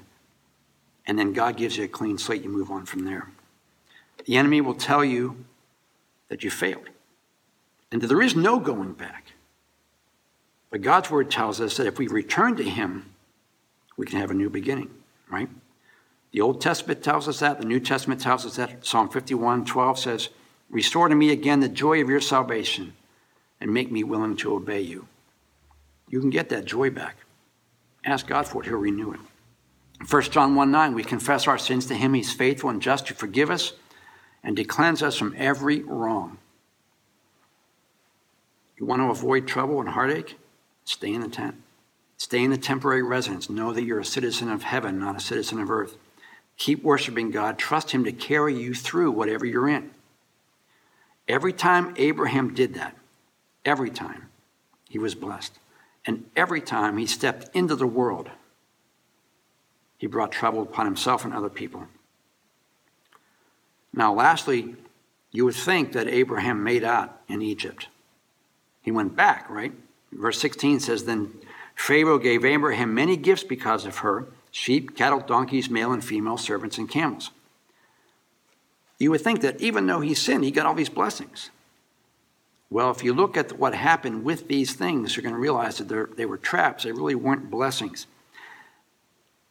and 1.06 1.18
then 1.18 1.34
God 1.34 1.58
gives 1.58 1.78
you 1.78 1.86
a 1.86 1.88
clean 1.88 2.18
slate. 2.18 2.44
You 2.44 2.50
move 2.50 2.72
on 2.72 2.86
from 2.86 3.06
there. 3.06 3.30
The 4.26 4.38
enemy 4.38 4.62
will 4.62 4.76
tell 4.76 5.06
you 5.06 5.46
that 6.30 6.44
you 6.44 6.50
failed, 6.50 6.90
and 7.92 8.02
that 8.02 8.08
there 8.08 8.22
is 8.22 8.36
no 8.36 8.60
going 8.60 8.94
back. 8.94 9.32
But 10.70 10.82
God's 10.82 11.10
word 11.10 11.32
tells 11.32 11.62
us 11.62 11.78
that 11.78 11.88
if 11.88 11.98
we 11.98 12.08
return 12.08 12.56
to 12.58 12.63
Him, 12.63 13.13
we 13.96 14.06
can 14.06 14.20
have 14.20 14.32
a 14.32 14.36
new 14.36 14.50
beginning, 14.50 14.90
right? 15.30 15.50
The 16.32 16.42
Old 16.42 16.62
Testament 16.62 17.04
tells 17.04 17.28
us 17.28 17.40
that. 17.40 17.60
The 17.60 17.66
New 17.66 17.80
Testament 17.80 18.22
tells 18.22 18.46
us 18.46 18.58
that. 18.58 18.86
Psalm 18.86 19.10
51 19.10 19.66
12 19.66 20.00
says, 20.00 20.30
Restore 20.70 21.08
to 21.08 21.16
me 21.16 21.32
again 21.32 21.62
the 21.62 21.70
joy 21.70 22.02
of 22.02 22.10
your 22.10 22.22
salvation 22.22 22.94
and 23.62 23.74
make 23.74 23.92
me 23.92 24.04
willing 24.04 24.36
to 24.38 24.54
obey 24.54 24.82
you. 24.82 25.08
You 26.10 26.20
can 26.20 26.30
get 26.30 26.50
that 26.50 26.66
joy 26.66 26.90
back. 26.90 27.18
Ask 28.08 28.26
God 28.26 28.48
for 28.48 28.63
it, 28.63 28.67
He'll 28.67 28.78
renew 28.78 29.12
it. 29.12 29.20
1 30.10 30.22
John 30.24 30.56
1 30.56 30.72
9, 30.72 30.93
we 30.93 31.04
confess 31.04 31.48
our 31.48 31.58
sins 31.58 31.86
to 31.88 31.93
Him. 31.93 32.13
He's 32.13 32.32
faithful 32.32 32.70
and 32.70 32.82
just 32.82 33.08
to 33.08 33.13
forgive 33.13 33.52
us 33.52 33.74
and 34.43 34.56
to 34.56 34.63
cleanse 34.63 35.04
us 35.04 35.17
from 35.17 35.36
every 35.38 35.84
wrong. 35.84 36.38
You 38.78 38.86
want 38.86 39.02
to 39.02 39.10
avoid 39.10 39.46
trouble 39.46 39.82
and 39.82 39.89
heartache? 39.89 40.38
Stay 40.86 41.13
in 41.13 41.22
the 41.22 41.28
tent. 41.28 41.56
Stay 42.17 42.43
in 42.43 42.52
the 42.52 42.58
temporary 42.58 43.04
residence. 43.04 43.50
Know 43.50 43.74
that 43.74 43.84
you're 43.84 44.00
a 44.00 44.06
citizen 44.06 44.50
of 44.50 44.63
heaven, 44.63 45.00
not 45.00 45.17
a 45.17 45.20
citizen 45.20 45.60
of 45.60 45.70
earth. 45.70 45.98
Keep 46.58 46.84
worshiping 46.84 47.30
God. 47.30 47.58
Trust 47.58 47.91
Him 47.91 48.06
to 48.06 48.13
carry 48.13 48.58
you 48.58 48.74
through 48.74 49.12
whatever 49.12 49.46
you're 49.46 49.67
in. 49.67 49.91
Every 51.28 51.52
time 51.52 51.93
Abraham 51.98 52.54
did 52.54 52.76
that, 52.76 52.96
every 53.65 53.89
time, 53.89 54.30
he 54.88 54.98
was 54.98 55.13
blessed. 55.13 55.60
And 56.08 56.30
every 56.38 56.62
time 56.62 56.98
he 56.98 57.06
stepped 57.06 57.54
into 57.54 57.76
the 57.76 57.86
world, 57.86 58.30
he 59.98 60.08
brought 60.08 60.32
trouble 60.32 60.62
upon 60.62 60.86
himself 60.86 61.26
and 61.26 61.34
other 61.34 61.50
people. 61.50 61.86
Now, 63.93 64.13
lastly, 64.13 64.76
you 65.32 65.43
would 65.43 65.56
think 65.56 65.91
that 65.91 66.08
Abraham 66.08 66.63
made 66.63 66.84
out 66.84 67.20
in 67.28 67.41
Egypt. 67.41 67.89
He 68.82 68.89
went 68.89 69.17
back, 69.17 69.50
right? 69.50 69.74
Verse 70.13 70.39
16 70.39 70.80
says, 70.80 71.04
Then 71.04 71.34
Pharaoh 71.76 72.20
gave 72.20 72.46
Abraham 72.46 72.93
many 72.93 73.17
gifts 73.17 73.43
because 73.43 73.86
of 73.86 73.98
her 73.98 74.28
sheep, 74.50 74.96
cattle, 74.96 75.20
donkeys, 75.20 75.70
male 75.70 75.91
and 75.91 76.04
female 76.04 76.38
servants, 76.38 76.78
and 76.78 76.89
camels. 76.89 77.32
You 78.98 79.12
would 79.12 79.22
think 79.22 79.41
that 79.41 79.60
even 79.60 79.86
though 79.88 80.00
he 80.00 80.13
sinned, 80.13 80.46
he 80.46 80.52
got 80.52 80.65
all 80.65 80.74
these 80.74 80.89
blessings. 80.89 81.52
Well, 82.69 82.91
if 82.91 83.03
you 83.03 83.13
look 83.13 83.38
at 83.38 83.58
what 83.58 83.73
happened 83.73 84.23
with 84.23 84.47
these 84.47 84.73
things, 84.73 85.15
you're 85.15 85.23
going 85.23 85.36
to 85.36 85.39
realize 85.39 85.77
that 85.77 86.17
they 86.17 86.25
were 86.25 86.38
traps. 86.38 86.84
They 86.84 86.91
really 86.91 87.15
weren't 87.15 87.49
blessings. 87.49 88.08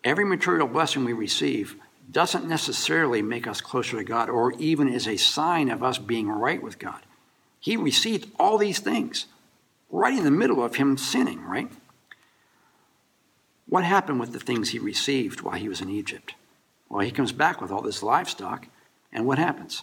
Every 0.05 0.25
material 0.25 0.69
blessing 0.69 1.05
we 1.05 1.13
receive 1.13 1.77
doesn't 2.11 2.47
necessarily 2.47 3.23
make 3.23 3.47
us 3.47 3.61
closer 3.61 3.97
to 3.97 4.05
God 4.05 4.29
or 4.29 4.53
even 4.53 4.89
is 4.89 5.09
a 5.09 5.17
sign 5.17 5.71
of 5.71 5.83
us 5.83 5.99
being 5.99 6.29
right 6.29 6.63
with 6.63 6.79
God. 6.79 7.01
He 7.59 7.77
received 7.77 8.31
all 8.39 8.59
these 8.59 8.79
things 8.79 9.27
right 9.91 10.17
in 10.17 10.25
the 10.25 10.31
middle 10.31 10.63
of 10.63 10.77
him 10.77 10.97
sinning, 10.97 11.43
right? 11.43 11.71
What 13.69 13.83
happened 13.83 14.21
with 14.21 14.33
the 14.33 14.39
things 14.39 14.69
he 14.69 14.79
received 14.79 15.41
while 15.41 15.59
he 15.59 15.69
was 15.69 15.81
in 15.81 15.91
Egypt? 15.91 16.35
Well, 16.89 17.01
he 17.01 17.11
comes 17.11 17.33
back 17.33 17.61
with 17.61 17.73
all 17.73 17.83
this 17.83 18.03
livestock, 18.03 18.69
and 19.13 19.27
what 19.27 19.39
happens? 19.39 19.83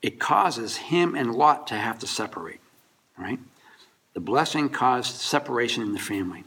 It 0.00 0.18
causes 0.18 0.76
him 0.76 1.14
and 1.14 1.32
Lot 1.32 1.68
to 1.68 1.74
have 1.74 2.00
to 2.00 2.06
separate, 2.08 2.60
right? 3.16 3.38
The 4.14 4.20
blessing 4.20 4.68
caused 4.68 5.20
separation 5.20 5.82
in 5.82 5.92
the 5.92 5.98
family. 5.98 6.44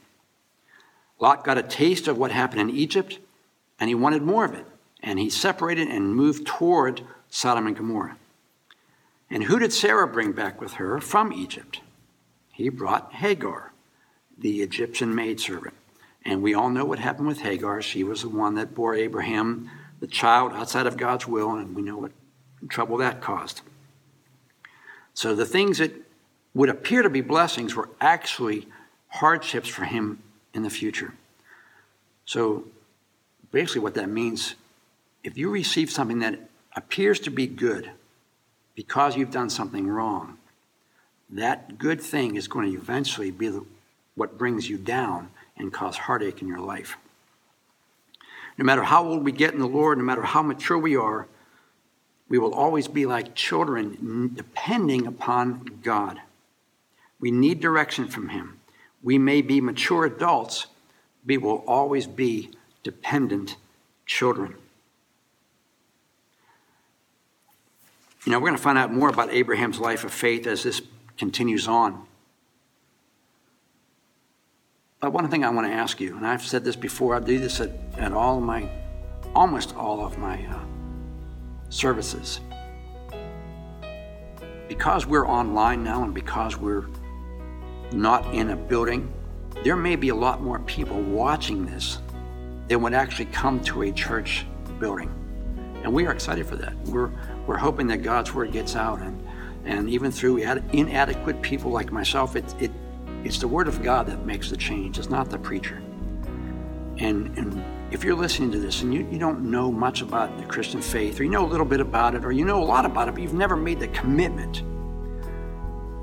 Lot 1.20 1.44
got 1.44 1.58
a 1.58 1.64
taste 1.64 2.08
of 2.08 2.18
what 2.18 2.32
happened 2.32 2.62
in 2.62 2.76
Egypt, 2.76 3.20
and 3.80 3.88
he 3.88 3.96
wanted 3.96 4.22
more 4.22 4.46
of 4.46 4.54
it. 4.54 4.66
And 5.02 5.20
he 5.20 5.30
separated 5.30 5.88
and 5.88 6.16
moved 6.16 6.48
toward 6.48 7.02
Sodom 7.30 7.68
and 7.68 7.76
Gomorrah. 7.76 8.18
And 9.30 9.44
who 9.44 9.60
did 9.60 9.74
Sarah 9.74 10.08
bring 10.08 10.32
back 10.32 10.60
with 10.62 10.74
her 10.74 11.00
from 11.00 11.34
Egypt? 11.34 11.82
He 12.52 12.70
brought 12.70 13.14
Hagar, 13.14 13.72
the 14.38 14.62
Egyptian 14.62 15.14
maidservant. 15.14 15.76
And 16.24 16.42
we 16.42 16.54
all 16.54 16.70
know 16.70 16.86
what 16.86 17.00
happened 17.00 17.28
with 17.28 17.42
Hagar. 17.42 17.82
She 17.82 18.04
was 18.04 18.22
the 18.22 18.30
one 18.30 18.56
that 18.56 18.74
bore 18.74 18.96
Abraham 18.96 19.70
the 20.00 20.08
child 20.08 20.54
outside 20.54 20.88
of 20.88 20.98
God's 20.98 21.28
will, 21.28 21.56
and 21.56 21.76
we 21.76 21.82
know 21.82 21.98
what 21.98 22.12
trouble 22.70 22.98
that 22.98 23.22
caused. 23.22 23.62
So 25.14 25.36
the 25.36 25.46
things 25.46 25.78
that 25.78 25.94
would 26.56 26.70
appear 26.70 27.04
to 27.04 27.10
be 27.10 27.22
blessings 27.22 27.76
were 27.76 27.90
actually 28.02 28.68
hardships 29.10 29.70
for 29.70 29.84
him 29.84 30.24
in 30.54 30.64
the 30.64 30.70
future. 30.70 31.14
So 32.26 32.64
basically, 33.52 33.82
what 33.82 33.94
that 33.96 34.10
means 34.10 34.56
if 35.24 35.38
you 35.38 35.50
receive 35.50 35.92
something 35.92 36.20
that 36.20 36.40
appears 36.76 37.20
to 37.22 37.30
be 37.30 37.46
good 37.46 37.92
because 38.74 39.16
you've 39.16 39.32
done 39.32 39.50
something 39.50 39.88
wrong, 39.88 40.38
that 41.30 41.78
good 41.78 42.02
thing 42.02 42.36
is 42.36 42.48
going 42.48 42.72
to 42.72 42.78
eventually 42.78 43.32
be 43.32 43.50
the, 43.50 43.66
what 44.16 44.38
brings 44.38 44.70
you 44.70 44.78
down 44.78 45.30
and 45.58 45.74
cause 45.74 45.98
heartache 45.98 46.42
in 46.42 46.48
your 46.48 46.60
life. 46.60 46.98
No 48.58 48.64
matter 48.64 48.84
how 48.84 49.06
old 49.06 49.24
we 49.24 49.32
get 49.32 49.54
in 49.54 49.60
the 49.60 49.68
Lord, 49.68 49.98
no 49.98 50.04
matter 50.04 50.22
how 50.22 50.42
mature 50.42 50.78
we 50.78 50.96
are, 50.96 51.28
we 52.30 52.38
will 52.38 52.54
always 52.54 52.88
be 52.88 53.06
like 53.06 53.36
children 53.36 54.32
depending 54.34 55.06
upon 55.06 55.80
God. 55.84 56.22
We 57.26 57.32
need 57.32 57.60
direction 57.60 58.08
from 58.08 58.30
Him. 58.30 58.60
We 59.02 59.18
may 59.18 59.42
be 59.42 59.60
mature 59.60 60.06
adults, 60.06 60.68
but 61.26 61.30
we 61.30 61.38
will 61.40 61.64
always 61.66 62.06
be 62.06 62.52
dependent 62.84 63.58
children. 64.06 64.54
You 68.26 68.32
know, 68.32 68.38
we're 68.38 68.50
going 68.50 68.58
to 68.58 68.62
find 68.62 68.78
out 68.78 68.94
more 68.94 69.10
about 69.10 69.32
Abraham's 69.32 69.80
life 69.80 70.04
of 70.04 70.14
faith 70.14 70.46
as 70.46 70.62
this 70.62 70.84
continues 71.18 71.68
on. 71.68 72.06
But 75.00 75.12
one 75.12 75.28
thing 75.28 75.44
I 75.44 75.50
want 75.50 75.66
to 75.66 75.74
ask 75.74 76.00
you, 76.00 76.16
and 76.16 76.28
I've 76.28 76.44
said 76.44 76.64
this 76.64 76.76
before, 76.76 77.16
I 77.16 77.22
do 77.22 77.40
this 77.40 77.60
at, 77.60 77.72
at 77.98 78.12
all 78.12 78.40
my, 78.40 78.70
almost 79.34 79.76
all 79.76 80.06
of 80.06 80.20
my 80.20 80.46
uh, 80.46 80.60
services. 81.70 82.40
Because 84.68 85.08
we're 85.08 85.28
online 85.28 85.84
now 85.84 86.04
and 86.04 86.14
because 86.14 86.56
we're 86.56 86.86
not 87.92 88.34
in 88.34 88.52
a 88.52 88.56
building, 88.56 89.12
there 89.64 89.76
may 89.76 89.96
be 89.96 90.10
a 90.10 90.16
lot 90.16 90.42
more 90.42 90.60
people 90.60 91.02
watching 91.02 91.66
this 91.66 92.00
than 92.68 92.82
would 92.82 92.94
actually 92.94 93.26
come 93.26 93.60
to 93.62 93.84
a 93.84 93.92
church 93.92 94.46
building. 94.80 95.10
And 95.84 95.94
we 95.94 96.06
are 96.08 96.12
excited 96.12 96.46
for 96.48 96.56
that. 96.56 96.76
We're, 96.86 97.12
we're 97.46 97.58
hoping 97.58 97.88
that 97.88 97.98
God's 97.98 98.34
word 98.34 98.52
gets 98.52 98.76
out. 98.76 99.00
And, 99.00 99.24
and 99.66 99.90
even 99.90 100.12
through 100.12 100.38
inadequate 100.38 101.42
people 101.42 101.72
like 101.72 101.92
myself, 101.92 102.36
it, 102.36 102.56
it, 102.60 102.72
it's 103.24 103.40
the 103.40 103.48
word 103.48 103.68
of 103.68 103.82
God 103.84 104.08
that 104.08 104.26
makes 104.26 104.50
the 104.50 104.58
change. 104.58 104.98
It's 104.98 105.10
not 105.10 105.30
the 105.30 105.38
preacher. 105.38 105.82
And, 106.98 107.38
and 107.38 107.64
if 107.92 108.04
you're 108.04 108.16
listening 108.16 108.52
to 108.52 108.60
this 108.60 108.82
and 108.82 108.94
you, 108.94 109.08
you 109.12 109.20
don't 109.20 109.50
know 109.50 109.72
much 109.72 110.02
about 110.02 110.36
the 110.38 110.46
Christian 110.46 110.82
faith, 110.82 111.20
or 111.20 111.24
you 111.24 111.30
know 111.30 111.46
a 111.46 111.48
little 111.48 111.66
bit 111.66 111.80
about 111.80 112.16
it, 112.16 112.26
or 112.26 112.32
you 112.32 112.46
know 112.46 112.62
a 112.62 112.66
lot 112.66 112.86
about 112.86 113.08
it, 113.08 113.14
but 113.14 113.22
you've 113.22 113.34
never 113.34 113.56
made 113.56 113.80
the 113.80 113.88
commitment, 113.90 114.64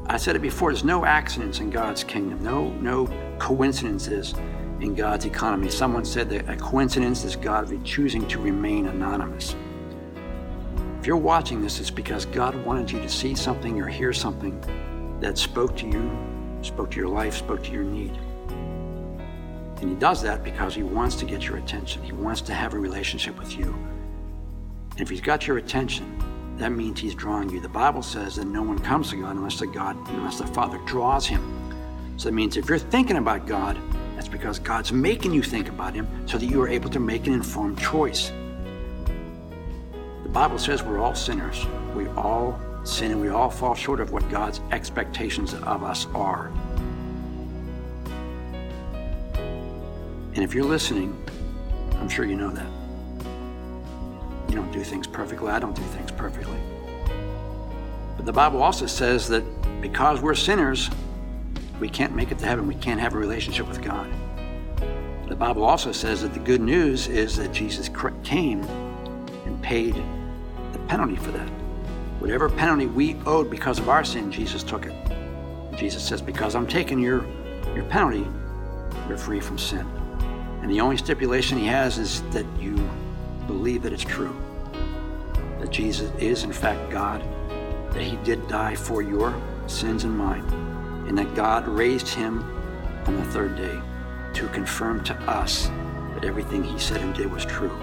I 0.06 0.16
said 0.16 0.36
it 0.36 0.42
before, 0.42 0.72
there's 0.72 0.84
no 0.84 1.04
accidents 1.04 1.60
in 1.60 1.70
God's 1.70 2.04
kingdom, 2.04 2.42
no, 2.42 2.70
no 2.80 3.06
coincidences 3.38 4.34
in 4.80 4.94
God's 4.94 5.26
economy. 5.26 5.70
Someone 5.70 6.04
said 6.04 6.28
that 6.30 6.48
a 6.48 6.56
coincidence 6.56 7.24
is 7.24 7.36
God 7.36 7.84
choosing 7.84 8.26
to 8.28 8.40
remain 8.40 8.86
anonymous. 8.86 9.54
If 10.98 11.06
you're 11.06 11.16
watching 11.16 11.60
this, 11.62 11.80
it's 11.80 11.90
because 11.90 12.26
God 12.26 12.54
wanted 12.64 12.90
you 12.90 13.00
to 13.00 13.08
see 13.08 13.34
something 13.34 13.80
or 13.80 13.86
hear 13.88 14.12
something 14.12 14.60
that 15.20 15.38
spoke 15.38 15.76
to 15.78 15.86
you, 15.86 16.10
spoke 16.62 16.90
to 16.92 16.96
your 16.96 17.08
life, 17.08 17.34
spoke 17.34 17.62
to 17.64 17.72
your 17.72 17.84
need. 17.84 18.16
And 19.80 19.90
He 19.90 19.96
does 19.96 20.22
that 20.22 20.44
because 20.44 20.74
He 20.74 20.82
wants 20.82 21.16
to 21.16 21.24
get 21.24 21.44
your 21.44 21.56
attention. 21.56 22.02
He 22.02 22.12
wants 22.12 22.40
to 22.42 22.54
have 22.54 22.74
a 22.74 22.78
relationship 22.78 23.38
with 23.38 23.56
you. 23.56 23.74
And 24.92 25.00
if 25.00 25.08
He's 25.08 25.20
got 25.20 25.46
your 25.46 25.58
attention, 25.58 26.22
that 26.62 26.70
means 26.70 27.00
He's 27.00 27.14
drawing 27.14 27.50
you. 27.50 27.60
The 27.60 27.68
Bible 27.68 28.02
says 28.02 28.36
that 28.36 28.46
no 28.46 28.62
one 28.62 28.78
comes 28.78 29.10
to 29.10 29.16
God 29.16 29.36
unless 29.36 29.58
the 29.58 29.66
God, 29.66 29.96
unless 30.10 30.38
the 30.38 30.46
Father 30.46 30.78
draws 30.86 31.26
him. 31.26 31.42
So 32.16 32.28
that 32.28 32.34
means 32.34 32.56
if 32.56 32.68
you're 32.68 32.78
thinking 32.78 33.16
about 33.16 33.46
God, 33.46 33.78
that's 34.14 34.28
because 34.28 34.60
God's 34.60 34.92
making 34.92 35.32
you 35.32 35.42
think 35.42 35.68
about 35.68 35.94
Him 35.94 36.06
so 36.28 36.38
that 36.38 36.46
you 36.46 36.62
are 36.62 36.68
able 36.68 36.88
to 36.90 37.00
make 37.00 37.26
an 37.26 37.32
informed 37.32 37.80
choice. 37.80 38.30
The 40.22 40.28
Bible 40.28 40.58
says 40.58 40.84
we're 40.84 41.00
all 41.00 41.16
sinners. 41.16 41.66
We 41.96 42.06
all 42.10 42.60
sin 42.84 43.10
and 43.10 43.20
we 43.20 43.30
all 43.30 43.50
fall 43.50 43.74
short 43.74 43.98
of 43.98 44.12
what 44.12 44.28
God's 44.30 44.60
expectations 44.70 45.54
of 45.54 45.82
us 45.82 46.06
are. 46.14 46.52
And 50.34 50.38
if 50.38 50.54
you're 50.54 50.64
listening, 50.64 51.20
I'm 51.96 52.08
sure 52.08 52.24
you 52.24 52.36
know 52.36 52.50
that. 52.50 52.81
You 54.52 54.58
don't 54.58 54.70
do 54.70 54.84
things 54.84 55.06
perfectly. 55.06 55.48
I 55.48 55.58
don't 55.58 55.74
do 55.74 55.80
things 55.80 56.10
perfectly. 56.10 56.58
But 58.18 58.26
the 58.26 58.34
Bible 58.34 58.62
also 58.62 58.84
says 58.84 59.26
that 59.28 59.42
because 59.80 60.20
we're 60.20 60.34
sinners, 60.34 60.90
we 61.80 61.88
can't 61.88 62.14
make 62.14 62.30
it 62.30 62.38
to 62.40 62.44
heaven. 62.44 62.66
We 62.66 62.74
can't 62.74 63.00
have 63.00 63.14
a 63.14 63.18
relationship 63.18 63.66
with 63.66 63.80
God. 63.80 64.12
The 65.26 65.36
Bible 65.36 65.64
also 65.64 65.90
says 65.90 66.20
that 66.20 66.34
the 66.34 66.38
good 66.38 66.60
news 66.60 67.08
is 67.08 67.34
that 67.38 67.50
Jesus 67.50 67.88
came 68.24 68.62
and 69.46 69.62
paid 69.62 69.94
the 70.74 70.78
penalty 70.80 71.16
for 71.16 71.30
that. 71.30 71.48
Whatever 72.20 72.50
penalty 72.50 72.84
we 72.84 73.16
owed 73.24 73.50
because 73.50 73.78
of 73.78 73.88
our 73.88 74.04
sin, 74.04 74.30
Jesus 74.30 74.62
took 74.62 74.84
it. 74.84 74.94
Jesus 75.78 76.06
says, 76.06 76.20
Because 76.20 76.54
I'm 76.54 76.66
taking 76.66 76.98
your, 76.98 77.24
your 77.74 77.84
penalty, 77.84 78.26
you're 79.08 79.16
free 79.16 79.40
from 79.40 79.56
sin. 79.56 79.86
And 80.60 80.70
the 80.70 80.82
only 80.82 80.98
stipulation 80.98 81.56
he 81.56 81.64
has 81.68 81.96
is 81.96 82.20
that 82.32 82.44
you 82.60 82.76
believe 83.52 83.82
that 83.82 83.92
it's 83.92 84.02
true. 84.02 84.34
That 85.60 85.70
Jesus 85.70 86.10
is, 86.18 86.42
in 86.42 86.52
fact, 86.52 86.90
God, 86.90 87.22
that 87.92 88.02
he 88.02 88.16
did 88.24 88.48
die 88.48 88.74
for 88.74 89.02
your 89.02 89.40
sins 89.66 90.04
and 90.04 90.16
mine, 90.16 90.44
and 91.06 91.16
that 91.18 91.34
God 91.34 91.68
raised 91.68 92.08
him 92.08 92.42
on 93.06 93.16
the 93.16 93.24
third 93.26 93.56
day 93.56 93.78
to 94.34 94.48
confirm 94.48 95.04
to 95.04 95.14
us 95.30 95.68
that 96.14 96.24
everything 96.24 96.64
he 96.64 96.78
said 96.78 97.02
and 97.02 97.14
did 97.14 97.30
was 97.30 97.44
true. 97.44 97.78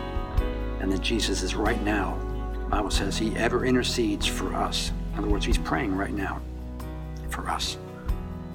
And 0.80 0.92
that 0.92 1.02
Jesus 1.02 1.44
is 1.44 1.54
right 1.54 1.82
now, 1.84 2.18
the 2.54 2.70
Bible 2.70 2.90
says 2.90 3.18
he 3.18 3.36
ever 3.36 3.64
intercedes 3.64 4.26
for 4.26 4.54
us. 4.56 4.92
In 5.14 5.20
other 5.20 5.28
words, 5.28 5.46
he's 5.46 5.58
praying 5.58 5.96
right 5.96 6.14
now 6.14 6.42
for 7.30 7.48
us. 7.48 7.78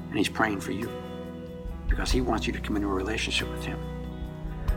And 0.08 0.18
he's 0.18 0.28
praying 0.28 0.60
for 0.60 0.72
you 0.72 0.90
because 1.88 2.10
he 2.10 2.20
wants 2.20 2.46
you 2.46 2.52
to 2.52 2.60
come 2.60 2.76
into 2.76 2.88
a 2.88 2.92
relationship 2.92 3.48
with 3.50 3.64
him. 3.64 3.78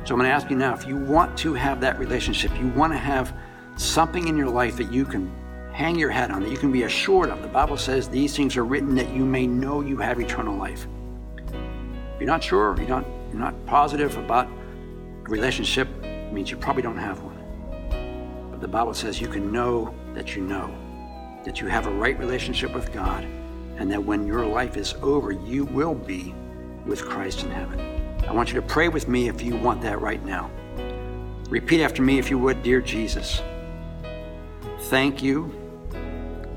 So 0.07 0.13
I'm 0.13 0.19
going 0.19 0.29
to 0.29 0.33
ask 0.33 0.49
you 0.49 0.55
now 0.55 0.73
if 0.73 0.87
you 0.87 0.95
want 0.95 1.37
to 1.39 1.53
have 1.53 1.81
that 1.81 1.99
relationship, 1.99 2.57
you 2.57 2.69
want 2.69 2.93
to 2.93 2.97
have 2.97 3.35
something 3.75 4.29
in 4.29 4.37
your 4.37 4.47
life 4.47 4.77
that 4.77 4.89
you 4.89 5.03
can 5.03 5.29
hang 5.73 5.99
your 5.99 6.09
hat 6.09 6.31
on, 6.31 6.43
that 6.43 6.49
you 6.49 6.57
can 6.57 6.71
be 6.71 6.83
assured 6.83 7.29
of. 7.29 7.41
The 7.41 7.49
Bible 7.49 7.75
says 7.75 8.07
these 8.07 8.33
things 8.33 8.55
are 8.55 8.63
written 8.63 8.95
that 8.95 9.13
you 9.13 9.25
may 9.25 9.45
know 9.45 9.81
you 9.81 9.97
have 9.97 10.21
eternal 10.21 10.55
life. 10.55 10.87
If 11.45 12.21
you're 12.21 12.25
not 12.25 12.41
sure, 12.41 12.73
you're 12.77 12.87
not, 12.87 13.05
you're 13.31 13.41
not 13.41 13.65
positive 13.65 14.15
about 14.15 14.47
a 14.47 15.29
relationship, 15.29 15.89
it 16.03 16.31
means 16.31 16.49
you 16.49 16.55
probably 16.55 16.83
don't 16.83 16.97
have 16.97 17.21
one. 17.21 18.49
But 18.49 18.61
the 18.61 18.67
Bible 18.69 18.93
says 18.93 19.19
you 19.19 19.27
can 19.27 19.51
know 19.51 19.93
that 20.13 20.37
you 20.37 20.41
know, 20.41 20.73
that 21.43 21.59
you 21.59 21.67
have 21.67 21.85
a 21.85 21.91
right 21.91 22.17
relationship 22.17 22.73
with 22.73 22.93
God, 22.93 23.25
and 23.75 23.91
that 23.91 24.01
when 24.01 24.25
your 24.25 24.45
life 24.45 24.77
is 24.77 24.93
over, 25.01 25.33
you 25.33 25.65
will 25.65 25.95
be 25.95 26.33
with 26.85 27.03
Christ 27.03 27.43
in 27.43 27.51
heaven. 27.51 27.96
I 28.27 28.33
want 28.33 28.49
you 28.49 28.55
to 28.55 28.61
pray 28.61 28.89
with 28.89 29.07
me 29.07 29.29
if 29.29 29.41
you 29.41 29.55
want 29.55 29.81
that 29.83 30.01
right 30.01 30.23
now. 30.25 30.51
Repeat 31.49 31.81
after 31.81 32.01
me 32.01 32.19
if 32.19 32.29
you 32.29 32.37
would, 32.37 32.61
Dear 32.61 32.81
Jesus. 32.81 33.41
Thank 34.81 35.23
you 35.23 35.53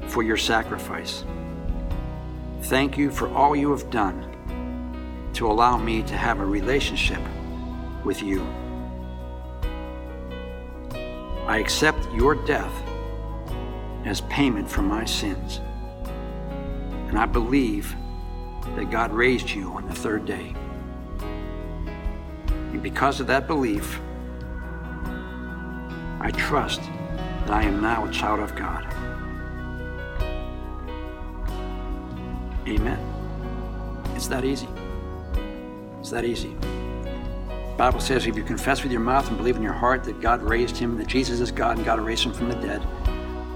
for 0.09 0.25
your 0.25 0.37
sacrifice. 0.37 1.25
Thank 2.63 2.99
you 2.99 3.11
for 3.13 3.33
all 3.33 3.55
you 3.55 3.71
have 3.71 3.89
done 3.89 4.27
to 5.35 5.47
allow 5.49 5.77
me 5.77 6.03
to 6.03 6.17
have 6.17 6.41
a 6.41 6.45
relationship 6.45 7.21
with 8.05 8.21
you. 8.21 8.45
I 11.47 11.59
accept 11.59 12.05
your 12.13 12.35
death 12.35 12.73
as 14.05 14.23
payment 14.23 14.69
for 14.69 14.83
my 14.83 15.05
sins. 15.05 15.61
And 17.09 17.17
I 17.17 17.27
believe 17.27 17.95
that 18.75 18.91
God 18.91 19.13
raised 19.13 19.51
you 19.51 19.71
on 19.71 19.87
the 19.87 19.95
third 19.95 20.27
day. 20.27 20.55
And 22.81 22.95
because 22.95 23.21
of 23.21 23.27
that 23.27 23.47
belief, 23.47 24.01
I 26.19 26.31
trust 26.35 26.81
that 26.81 27.51
I 27.51 27.63
am 27.63 27.83
now 27.83 28.07
a 28.07 28.11
child 28.11 28.41
of 28.41 28.57
God. 28.57 28.87
Amen. 32.67 32.99
It's 34.15 34.29
that 34.29 34.47
easy. 34.47 34.67
It's 35.99 36.09
that 36.09 36.25
easy. 36.25 36.57
The 37.49 37.75
Bible 37.77 38.01
says 38.01 38.27
if 38.27 38.35
you 38.35 38.43
confess 38.43 38.83
with 38.83 38.93
your 38.93 39.03
mouth 39.03 39.29
and 39.29 39.37
believe 39.37 39.57
in 39.57 39.63
your 39.63 39.75
heart 39.75 40.03
that 40.05 40.23
God 40.23 40.41
raised 40.41 40.79
him, 40.79 40.97
that 40.97 41.07
Jesus 41.07 41.41
is 41.41 41.53
God 41.53 41.77
and 41.77 41.85
God 41.85 42.01
raised 42.01 42.25
him 42.25 42.33
from 42.33 42.49
the 42.49 42.57
dead, 42.57 42.83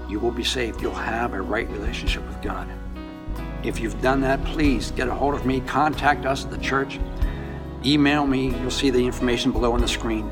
you 0.07 0.19
will 0.19 0.29
be 0.29 0.43
saved. 0.43 0.83
You'll 0.83 0.93
have 0.93 1.33
a 1.33 1.41
right 1.41 1.67
relationship 1.71 2.23
with 2.27 2.39
God. 2.43 2.69
If 3.63 3.79
you've 3.79 3.99
done 4.03 4.21
that, 4.21 4.43
please 4.45 4.91
get 4.91 5.07
a 5.07 5.13
hold 5.15 5.33
of 5.33 5.47
me. 5.47 5.61
Contact 5.61 6.27
us 6.27 6.45
at 6.45 6.51
the 6.51 6.59
church 6.59 6.99
email 7.85 8.25
me. 8.25 8.49
You'll 8.59 8.71
see 8.71 8.89
the 8.89 9.05
information 9.05 9.51
below 9.51 9.73
on 9.73 9.81
the 9.81 9.87
screen. 9.87 10.29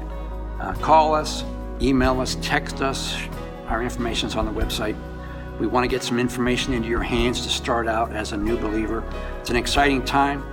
Uh, 0.60 0.74
call 0.82 1.14
us, 1.14 1.44
email 1.82 2.20
us, 2.20 2.38
text 2.42 2.82
us. 2.82 3.16
Our 3.68 3.84
information 3.84 4.28
is 4.28 4.36
on 4.36 4.46
the 4.46 4.52
website. 4.52 4.98
We 5.60 5.68
want 5.68 5.84
to 5.84 5.88
get 5.88 6.04
some 6.04 6.20
information 6.20 6.74
into 6.74 6.90
your 6.90 7.04
hands 7.04 7.42
to 7.42 7.50
start 7.50 7.88
out 7.88 8.12
as 8.12 8.32
a 8.32 8.38
new 8.38 8.58
believer. 8.58 9.04
It's 9.40 9.50
an 9.50 9.56
exciting 9.56 10.04
time. 10.04 10.44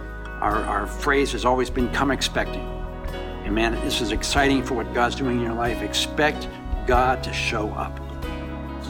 Our, 0.42 0.56
our 0.64 0.86
phrase 0.86 1.32
has 1.32 1.44
always 1.44 1.70
been 1.70 1.90
come 1.92 2.10
expecting. 2.10 2.66
And 3.44 3.54
man, 3.54 3.72
this 3.84 4.00
is 4.00 4.12
exciting 4.12 4.62
for 4.62 4.74
what 4.74 4.92
God's 4.92 5.14
doing 5.14 5.38
in 5.38 5.42
your 5.42 5.54
life. 5.54 5.80
Expect 5.80 6.48
God 6.86 7.22
to 7.24 7.32
show 7.32 7.70
up. 7.70 7.98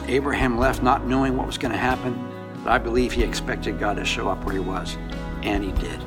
Abraham 0.07 0.57
left 0.57 0.83
not 0.83 1.05
knowing 1.05 1.37
what 1.37 1.47
was 1.47 1.57
going 1.57 1.71
to 1.71 1.77
happen, 1.77 2.29
but 2.63 2.71
I 2.71 2.77
believe 2.77 3.13
he 3.13 3.23
expected 3.23 3.79
God 3.79 3.95
to 3.95 4.05
show 4.05 4.27
up 4.29 4.43
where 4.43 4.53
he 4.53 4.59
was, 4.59 4.97
and 5.43 5.63
he 5.63 5.71
did. 5.71 6.03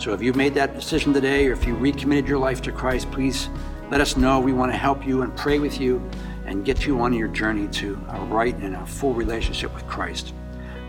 So 0.00 0.14
if 0.14 0.22
you've 0.22 0.34
made 0.34 0.54
that 0.54 0.74
decision 0.74 1.12
today, 1.12 1.46
or 1.46 1.52
if 1.52 1.66
you 1.66 1.74
recommitted 1.74 2.26
your 2.26 2.38
life 2.38 2.62
to 2.62 2.72
Christ, 2.72 3.10
please 3.10 3.50
let 3.90 4.00
us 4.00 4.16
know. 4.16 4.40
We 4.40 4.54
want 4.54 4.72
to 4.72 4.78
help 4.78 5.06
you 5.06 5.20
and 5.20 5.36
pray 5.36 5.58
with 5.58 5.78
you 5.78 6.02
and 6.46 6.64
get 6.64 6.86
you 6.86 6.98
on 7.02 7.12
your 7.12 7.28
journey 7.28 7.68
to 7.68 8.00
a 8.08 8.24
right 8.24 8.56
and 8.56 8.76
a 8.76 8.86
full 8.86 9.12
relationship 9.12 9.74
with 9.74 9.86
Christ. 9.86 10.32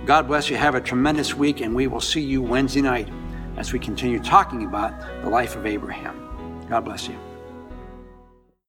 God 0.06 0.28
bless 0.28 0.50
you. 0.50 0.56
Have 0.56 0.76
a 0.76 0.82
tremendous 0.82 1.36
week, 1.36 1.60
and 1.60 1.76
we 1.76 1.88
will 1.88 2.00
see 2.00 2.22
you 2.22 2.42
Wednesday 2.42 2.82
night 2.82 3.10
as 3.58 3.74
we 3.74 3.80
continue 3.80 4.24
talking 4.24 4.66
about 4.66 4.98
the 5.24 5.30
life 5.30 5.58
of 5.58 5.66
Abraham. 5.66 6.66
God 6.70 6.86
bless 6.86 7.10
you. 7.10 7.31